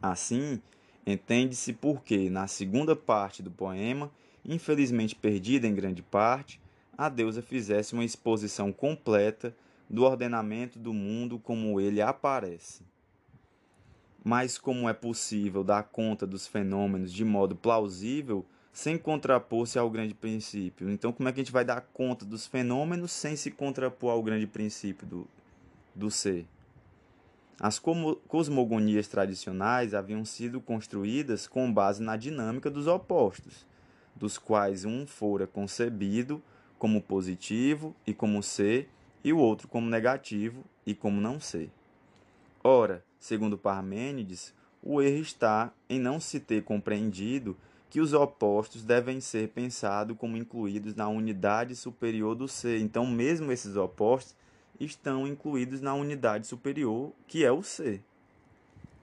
Assim, 0.03 0.61
entende-se 1.07 1.73
porque, 1.73 2.31
na 2.31 2.47
segunda 2.47 2.95
parte 2.95 3.43
do 3.43 3.51
poema, 3.51 4.11
infelizmente 4.45 5.15
perdida 5.15 5.67
em 5.67 5.75
grande 5.75 6.03
parte, 6.03 6.61
a 6.97 7.09
deusa 7.09 7.43
fizesse 7.43 7.95
uma 7.95 8.05
exposição 8.05 8.73
completa 8.73 9.55
do 9.89 10.05
ordenamento 10.05 10.79
do 10.79 10.93
mundo 10.93 11.39
como 11.39 11.81
ele 11.81 12.01
aparece. 12.01 12.83
Mas 14.23 14.59
como 14.59 14.89
é 14.89 14.93
possível 14.93 15.65
dar 15.65 15.83
conta 15.85 16.27
dos 16.27 16.47
fenômenos 16.47 17.13
de 17.13 17.25
modo 17.25 17.57
plausível 17.57 18.45
sem 18.73 18.97
contrapor-se 18.97 19.79
ao 19.79 19.91
grande 19.91 20.15
princípio. 20.15 20.91
Então, 20.91 21.13
como 21.13 21.29
é 21.29 21.33
que 21.33 21.41
a 21.41 21.43
gente 21.43 21.53
vai 21.53 21.65
dar 21.65 21.81
conta 21.81 22.25
dos 22.25 22.47
fenômenos 22.47 23.11
sem 23.11 23.35
se 23.35 23.51
contrapor 23.51 24.13
ao 24.13 24.23
grande 24.23 24.47
princípio 24.47 25.07
do, 25.07 25.27
do 26.01 26.11
ser? 26.11 26.47
As 27.61 27.79
cosmogonias 27.79 29.07
tradicionais 29.07 29.93
haviam 29.93 30.25
sido 30.25 30.63
construídas 30.63 31.47
com 31.47 31.71
base 31.71 32.03
na 32.03 32.17
dinâmica 32.17 32.71
dos 32.71 32.87
opostos, 32.87 33.67
dos 34.17 34.39
quais 34.39 34.87
um 34.87 35.07
fora 35.07 35.47
concebido 35.47 36.43
como 36.79 37.03
positivo 37.03 37.95
e 38.07 38.15
como 38.15 38.43
ser, 38.43 38.89
e 39.23 39.31
o 39.31 39.39
outro 39.39 39.69
como 39.69 39.91
negativo 39.91 40.65
e 40.87 40.95
como 40.95 41.21
não 41.21 41.39
ser. 41.39 41.71
Ora, 42.65 43.05
segundo 43.19 43.59
Parmênides, 43.59 44.55
o 44.83 45.03
erro 45.03 45.21
está 45.21 45.71
em 45.87 46.01
não 46.01 46.19
se 46.19 46.41
ter 46.41 46.65
compreendido 46.65 47.55
que 47.91 48.01
os 48.01 48.15
opostos 48.15 48.83
devem 48.83 49.21
ser 49.21 49.49
pensados 49.49 50.17
como 50.17 50.39
incluídos 50.39 50.95
na 50.95 51.09
unidade 51.09 51.77
superior 51.77 52.35
do 52.35 52.49
ser. 52.49 52.81
Então, 52.81 53.07
mesmo 53.07 53.53
esses 53.53 53.77
opostos 53.77 54.35
estão 54.81 55.27
incluídos 55.27 55.81
na 55.81 55.95
unidade 55.95 56.47
superior, 56.47 57.13
que 57.29 57.45
é 57.45 57.53
o 57.53 57.63
ser. 57.63 58.03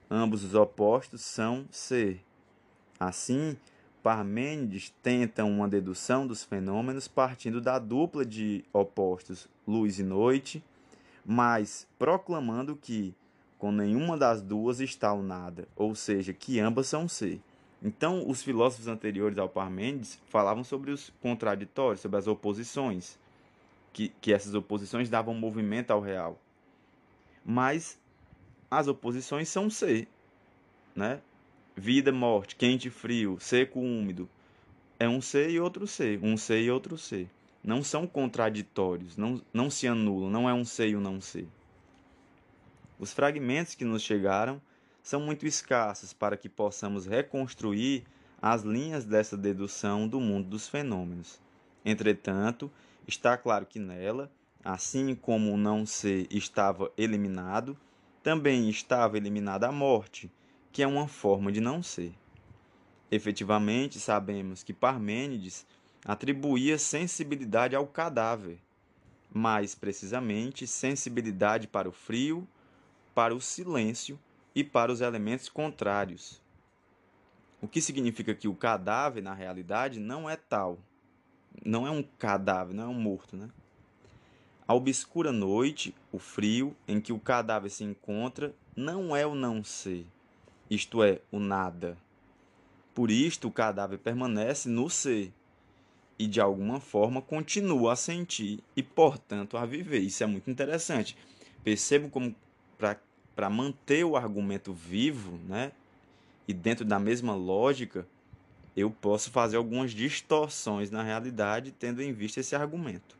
Ambos 0.09 0.43
os 0.43 0.55
opostos 0.55 1.21
são 1.21 1.65
ser. 1.69 2.23
Assim, 2.99 3.55
Parmênides 4.01 4.93
tenta 5.03 5.43
uma 5.43 5.67
dedução 5.67 6.25
dos 6.25 6.43
fenômenos 6.43 7.07
partindo 7.07 7.61
da 7.61 7.77
dupla 7.77 8.25
de 8.25 8.63
opostos 8.73 9.47
luz 9.67 9.99
e 9.99 10.03
noite, 10.03 10.63
mas 11.25 11.85
proclamando 11.99 12.75
que 12.75 13.13
com 13.57 13.71
nenhuma 13.71 14.17
das 14.17 14.41
duas 14.41 14.79
está 14.79 15.11
o 15.13 15.21
nada, 15.21 15.67
ou 15.75 15.93
seja, 15.93 16.31
que 16.31 16.59
ambas 16.59 16.87
são 16.87 17.07
ser. 17.07 17.41
Então, 17.83 18.27
os 18.27 18.41
filósofos 18.41 18.87
anteriores 18.87 19.37
ao 19.37 19.49
Parmênides 19.49 20.19
falavam 20.29 20.63
sobre 20.63 20.91
os 20.91 21.11
contraditórios, 21.21 22.01
sobre 22.01 22.17
as 22.17 22.27
oposições, 22.27 23.19
que, 23.93 24.09
que 24.21 24.33
essas 24.33 24.53
oposições 24.53 25.09
davam 25.09 25.33
movimento 25.33 25.91
ao 25.91 26.01
real. 26.01 26.39
Mas 27.43 27.99
as 28.69 28.87
oposições 28.87 29.49
são 29.49 29.69
ser, 29.69 30.07
né? 30.95 31.21
Vida, 31.75 32.11
morte, 32.11 32.55
quente 32.55 32.89
frio, 32.89 33.37
seco, 33.39 33.79
úmido. 33.79 34.29
É 34.99 35.07
um 35.07 35.21
ser 35.21 35.49
e 35.49 35.59
outro 35.59 35.85
ser, 35.85 36.19
um 36.23 36.35
ser 36.35 36.61
e 36.61 36.71
outro 36.71 36.97
ser. 36.97 37.29
Não 37.63 37.83
são 37.83 38.07
contraditórios, 38.07 39.15
não, 39.15 39.41
não 39.53 39.69
se 39.69 39.87
anulam, 39.87 40.29
não 40.29 40.49
é 40.49 40.53
um 40.53 40.65
ser 40.65 40.89
e 40.89 40.95
um 40.95 41.01
não 41.01 41.21
ser. 41.21 41.47
Os 42.99 43.13
fragmentos 43.13 43.75
que 43.75 43.85
nos 43.85 44.01
chegaram 44.01 44.59
são 45.03 45.21
muito 45.21 45.45
escassos 45.45 46.13
para 46.13 46.35
que 46.35 46.49
possamos 46.49 47.05
reconstruir 47.05 48.03
as 48.41 48.63
linhas 48.63 49.05
dessa 49.05 49.37
dedução 49.37 50.07
do 50.07 50.19
mundo 50.19 50.49
dos 50.49 50.67
fenômenos. 50.67 51.39
Entretanto, 51.85 52.71
está 53.07 53.37
claro 53.37 53.65
que 53.65 53.79
nela, 53.79 54.29
assim 54.63 55.15
como 55.15 55.53
o 55.53 55.57
não 55.57 55.85
ser 55.85 56.27
estava 56.29 56.91
eliminado, 56.97 57.77
também 58.21 58.69
estava 58.69 59.17
eliminada 59.17 59.67
a 59.67 59.71
morte, 59.71 60.29
que 60.71 60.83
é 60.83 60.87
uma 60.87 61.07
forma 61.07 61.51
de 61.51 61.61
não 61.61 61.81
ser. 61.81 62.13
Efetivamente, 63.09 63.99
sabemos 63.99 64.63
que 64.63 64.73
Parmênides 64.73 65.65
atribuía 66.05 66.77
sensibilidade 66.77 67.75
ao 67.75 67.87
cadáver, 67.87 68.59
mais 69.33 69.73
precisamente 69.73 70.67
sensibilidade 70.67 71.67
para 71.67 71.87
o 71.87 71.93
frio, 71.93 72.45
para 73.15 73.33
o 73.33 73.39
silêncio 73.39 74.19
e 74.53 74.63
para 74.63 74.91
os 74.91 74.99
elementos 74.99 75.47
contrários. 75.47 76.41
O 77.61 77.67
que 77.67 77.81
significa 77.81 78.35
que 78.35 78.47
o 78.47 78.55
cadáver, 78.55 79.23
na 79.23 79.33
realidade, 79.33 79.99
não 79.99 80.29
é 80.29 80.35
tal. 80.35 80.77
Não 81.65 81.85
é 81.85 81.91
um 81.91 82.03
cadáver, 82.03 82.73
não 82.73 82.83
é 82.83 82.87
um 82.87 82.93
morto, 82.93 83.35
né? 83.35 83.49
A 84.67 84.73
obscura 84.73 85.31
noite, 85.31 85.95
o 86.11 86.19
frio 86.19 86.75
em 86.87 86.99
que 86.99 87.13
o 87.13 87.19
cadáver 87.19 87.69
se 87.69 87.83
encontra, 87.83 88.53
não 88.75 89.15
é 89.15 89.25
o 89.25 89.33
não 89.33 89.63
ser, 89.63 90.05
isto 90.69 91.01
é, 91.01 91.21
o 91.31 91.39
nada. 91.39 91.97
Por 92.93 93.09
isto, 93.09 93.47
o 93.47 93.51
cadáver 93.51 93.97
permanece 93.97 94.67
no 94.67 94.89
ser 94.89 95.31
e, 96.19 96.27
de 96.27 96.41
alguma 96.41 96.79
forma, 96.79 97.21
continua 97.21 97.93
a 97.93 97.95
sentir 97.95 98.59
e, 98.75 98.83
portanto, 98.83 99.55
a 99.55 99.65
viver. 99.65 99.99
Isso 99.99 100.23
é 100.23 100.27
muito 100.27 100.49
interessante. 100.49 101.15
Percebo 101.63 102.09
como, 102.09 102.35
para 103.35 103.49
manter 103.49 104.03
o 104.03 104.17
argumento 104.17 104.73
vivo, 104.73 105.37
né, 105.47 105.71
e 106.47 106.53
dentro 106.53 106.83
da 106.83 106.99
mesma 106.99 107.35
lógica, 107.35 108.07
eu 108.77 108.91
posso 108.91 109.31
fazer 109.31 109.57
algumas 109.57 109.89
distorções 109.89 110.91
na 110.91 111.01
realidade 111.01 111.71
tendo 111.71 111.99
em 111.99 112.13
vista 112.13 112.41
esse 112.41 112.55
argumento. 112.55 113.17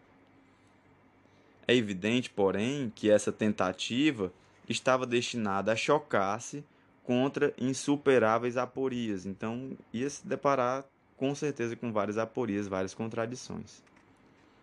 É 1.67 1.76
evidente, 1.76 2.30
porém, 2.30 2.93
que 2.96 3.10
essa 3.10 3.32
tentativa 3.32 4.32
estava 4.70 5.08
destinada 5.08 5.72
a 5.72 5.76
chocar-se 5.76 6.63
contra 7.04 7.56
insuperáveis 7.58 8.56
aporias, 8.56 9.26
então 9.26 9.76
ia 9.91 10.08
se 10.08 10.28
deparar 10.28 10.86
com 11.17 11.34
certeza 11.34 11.76
com 11.76 11.91
várias 11.91 12.20
aporias, 12.20 12.67
várias 12.67 12.93
contradições. 12.93 13.84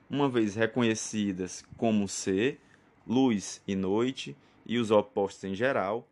Uma 0.08 0.28
vez 0.28 0.54
reconhecidas 0.54 1.64
como 1.76 2.06
ser, 2.06 2.60
luz 3.04 3.60
e 3.66 3.74
noite 3.74 4.36
e 4.64 4.78
os 4.78 4.92
opostos 4.92 5.42
em 5.42 5.54
geral, 5.56 6.06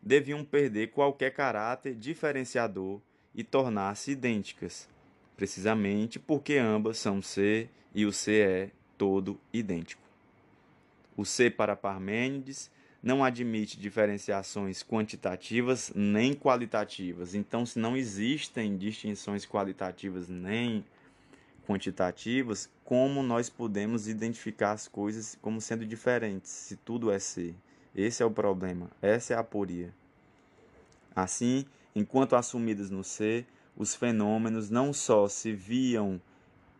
deviam 0.00 0.44
perder 0.44 0.92
qualquer 0.92 1.32
caráter 1.32 1.96
diferenciador 1.96 3.00
e 3.38 3.44
tornar-se 3.44 4.10
idênticas, 4.10 4.88
precisamente 5.36 6.18
porque 6.18 6.56
ambas 6.56 6.98
são 6.98 7.22
ser 7.22 7.70
e 7.94 8.04
o 8.04 8.12
ser 8.12 8.48
é 8.48 8.70
todo 8.98 9.38
idêntico. 9.52 10.02
O 11.16 11.24
C 11.24 11.48
para 11.48 11.76
Parmênides 11.76 12.68
não 13.00 13.22
admite 13.22 13.78
diferenciações 13.78 14.82
quantitativas 14.82 15.92
nem 15.94 16.34
qualitativas. 16.34 17.32
Então, 17.32 17.64
se 17.64 17.78
não 17.78 17.96
existem 17.96 18.76
distinções 18.76 19.46
qualitativas 19.46 20.28
nem 20.28 20.84
quantitativas, 21.64 22.68
como 22.84 23.22
nós 23.22 23.48
podemos 23.48 24.08
identificar 24.08 24.72
as 24.72 24.88
coisas 24.88 25.38
como 25.40 25.60
sendo 25.60 25.86
diferentes, 25.86 26.50
se 26.50 26.74
tudo 26.74 27.08
é 27.08 27.20
ser? 27.20 27.54
Esse 27.94 28.20
é 28.20 28.26
o 28.26 28.32
problema, 28.32 28.90
essa 29.00 29.32
é 29.32 29.36
a 29.36 29.40
aporia. 29.40 29.94
Assim, 31.14 31.64
enquanto 31.94 32.36
assumidas 32.36 32.90
no 32.90 33.02
ser, 33.04 33.46
os 33.76 33.94
fenômenos 33.94 34.70
não 34.70 34.92
só 34.92 35.28
se 35.28 35.52
viam 35.52 36.20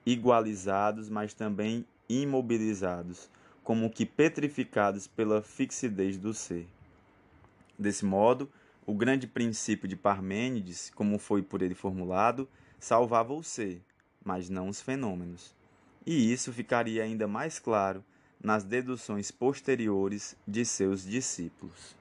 igualizados, 0.04 1.08
mas 1.08 1.34
também 1.34 1.84
imobilizados 2.08 3.30
como 3.68 3.90
que 3.90 4.06
petrificados 4.06 5.06
pela 5.06 5.42
fixidez 5.42 6.16
do 6.16 6.32
ser. 6.32 6.66
Desse 7.78 8.02
modo, 8.02 8.50
o 8.86 8.94
grande 8.94 9.26
princípio 9.26 9.86
de 9.86 9.94
Parmênides, 9.94 10.90
como 10.94 11.18
foi 11.18 11.42
por 11.42 11.60
ele 11.60 11.74
formulado, 11.74 12.48
salvava 12.80 13.34
o 13.34 13.42
ser, 13.42 13.82
mas 14.24 14.48
não 14.48 14.70
os 14.70 14.80
fenômenos. 14.80 15.54
E 16.06 16.32
isso 16.32 16.50
ficaria 16.50 17.04
ainda 17.04 17.28
mais 17.28 17.58
claro 17.58 18.02
nas 18.42 18.64
deduções 18.64 19.30
posteriores 19.30 20.34
de 20.46 20.64
seus 20.64 21.04
discípulos. 21.04 21.94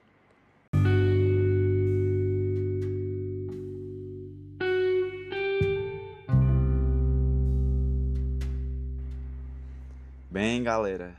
Bem, 10.58 10.64
galera, 10.64 11.14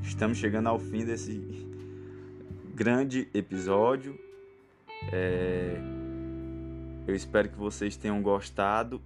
estamos 0.00 0.38
chegando 0.38 0.68
ao 0.68 0.78
fim 0.78 1.04
desse 1.04 1.66
grande 2.72 3.26
episódio. 3.34 4.16
É... 5.12 5.76
Eu 7.04 7.16
espero 7.16 7.48
que 7.48 7.58
vocês 7.58 7.96
tenham 7.96 8.22
gostado. 8.22 9.02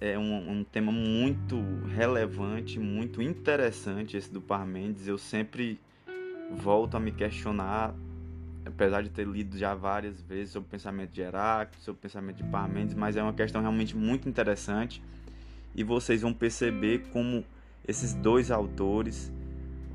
É 0.00 0.16
um, 0.16 0.58
um, 0.58 0.62
tema 0.62 0.92
muito 0.92 1.60
relevante, 1.92 2.78
muito 2.78 3.20
interessante 3.20 4.16
esse 4.16 4.32
do 4.32 4.40
Parmênides. 4.40 5.08
Eu 5.08 5.18
sempre 5.18 5.80
volto 6.52 6.96
a 6.96 7.00
me 7.00 7.10
questionar, 7.10 7.92
apesar 8.64 9.02
de 9.02 9.10
ter 9.10 9.26
lido 9.26 9.58
já 9.58 9.74
várias 9.74 10.22
vezes 10.22 10.52
sobre 10.52 10.68
o 10.68 10.70
pensamento 10.70 11.10
de 11.10 11.20
Heráclito, 11.20 11.82
sobre 11.82 11.98
o 11.98 12.02
pensamento 12.02 12.36
de 12.36 12.44
Parmênides, 12.44 12.94
mas 12.94 13.16
é 13.16 13.22
uma 13.24 13.34
questão 13.34 13.60
realmente 13.60 13.96
muito 13.96 14.28
interessante. 14.28 15.02
E 15.74 15.82
vocês 15.82 16.22
vão 16.22 16.32
perceber 16.32 17.08
como 17.12 17.44
esses 17.86 18.14
dois 18.14 18.50
autores 18.50 19.32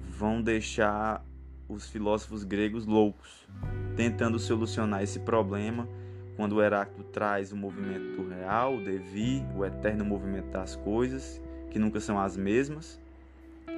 vão 0.09 0.41
deixar 0.41 1.25
os 1.67 1.89
filósofos 1.89 2.43
gregos 2.43 2.85
loucos, 2.85 3.47
tentando 3.95 4.39
solucionar 4.39 5.03
esse 5.03 5.19
problema 5.19 5.87
quando 6.35 6.61
Heráclito 6.61 7.03
traz 7.11 7.51
o 7.51 7.55
movimento 7.55 8.17
do 8.17 8.29
real, 8.29 8.75
o 8.75 8.83
devir, 8.83 9.43
o 9.55 9.63
eterno 9.63 10.03
movimento 10.03 10.49
das 10.49 10.75
coisas, 10.75 11.41
que 11.69 11.77
nunca 11.77 11.99
são 11.99 12.19
as 12.19 12.35
mesmas, 12.35 12.99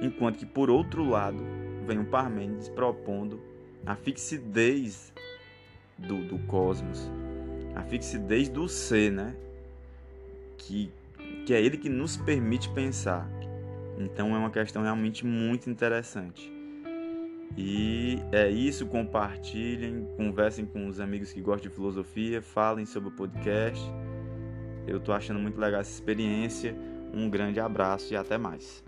enquanto 0.00 0.38
que 0.38 0.46
por 0.46 0.70
outro 0.70 1.04
lado 1.04 1.42
vem 1.86 1.98
o 1.98 2.04
Parmênides 2.04 2.68
propondo 2.68 3.40
a 3.84 3.94
fixidez 3.94 5.12
do, 5.98 6.24
do 6.26 6.38
cosmos, 6.46 7.10
a 7.74 7.82
fixidez 7.82 8.48
do 8.48 8.68
ser, 8.68 9.12
né? 9.12 9.34
Que, 10.58 10.90
que 11.44 11.54
é 11.54 11.60
ele 11.60 11.76
que 11.76 11.88
nos 11.88 12.16
permite 12.16 12.68
pensar. 12.70 13.28
Então 13.98 14.34
é 14.34 14.38
uma 14.38 14.50
questão 14.50 14.82
realmente 14.82 15.24
muito 15.24 15.70
interessante. 15.70 16.52
E 17.56 18.18
é 18.32 18.50
isso, 18.50 18.86
compartilhem, 18.86 20.06
conversem 20.16 20.66
com 20.66 20.86
os 20.86 21.00
amigos 21.00 21.32
que 21.32 21.40
gostam 21.40 21.70
de 21.70 21.74
filosofia, 21.74 22.42
falem 22.42 22.84
sobre 22.84 23.08
o 23.08 23.12
podcast. 23.12 23.82
Eu 24.86 24.98
estou 24.98 25.14
achando 25.14 25.40
muito 25.40 25.58
legal 25.58 25.80
essa 25.80 25.90
experiência. 25.90 26.76
Um 27.14 27.30
grande 27.30 27.58
abraço 27.58 28.12
e 28.12 28.16
até 28.16 28.36
mais. 28.36 28.84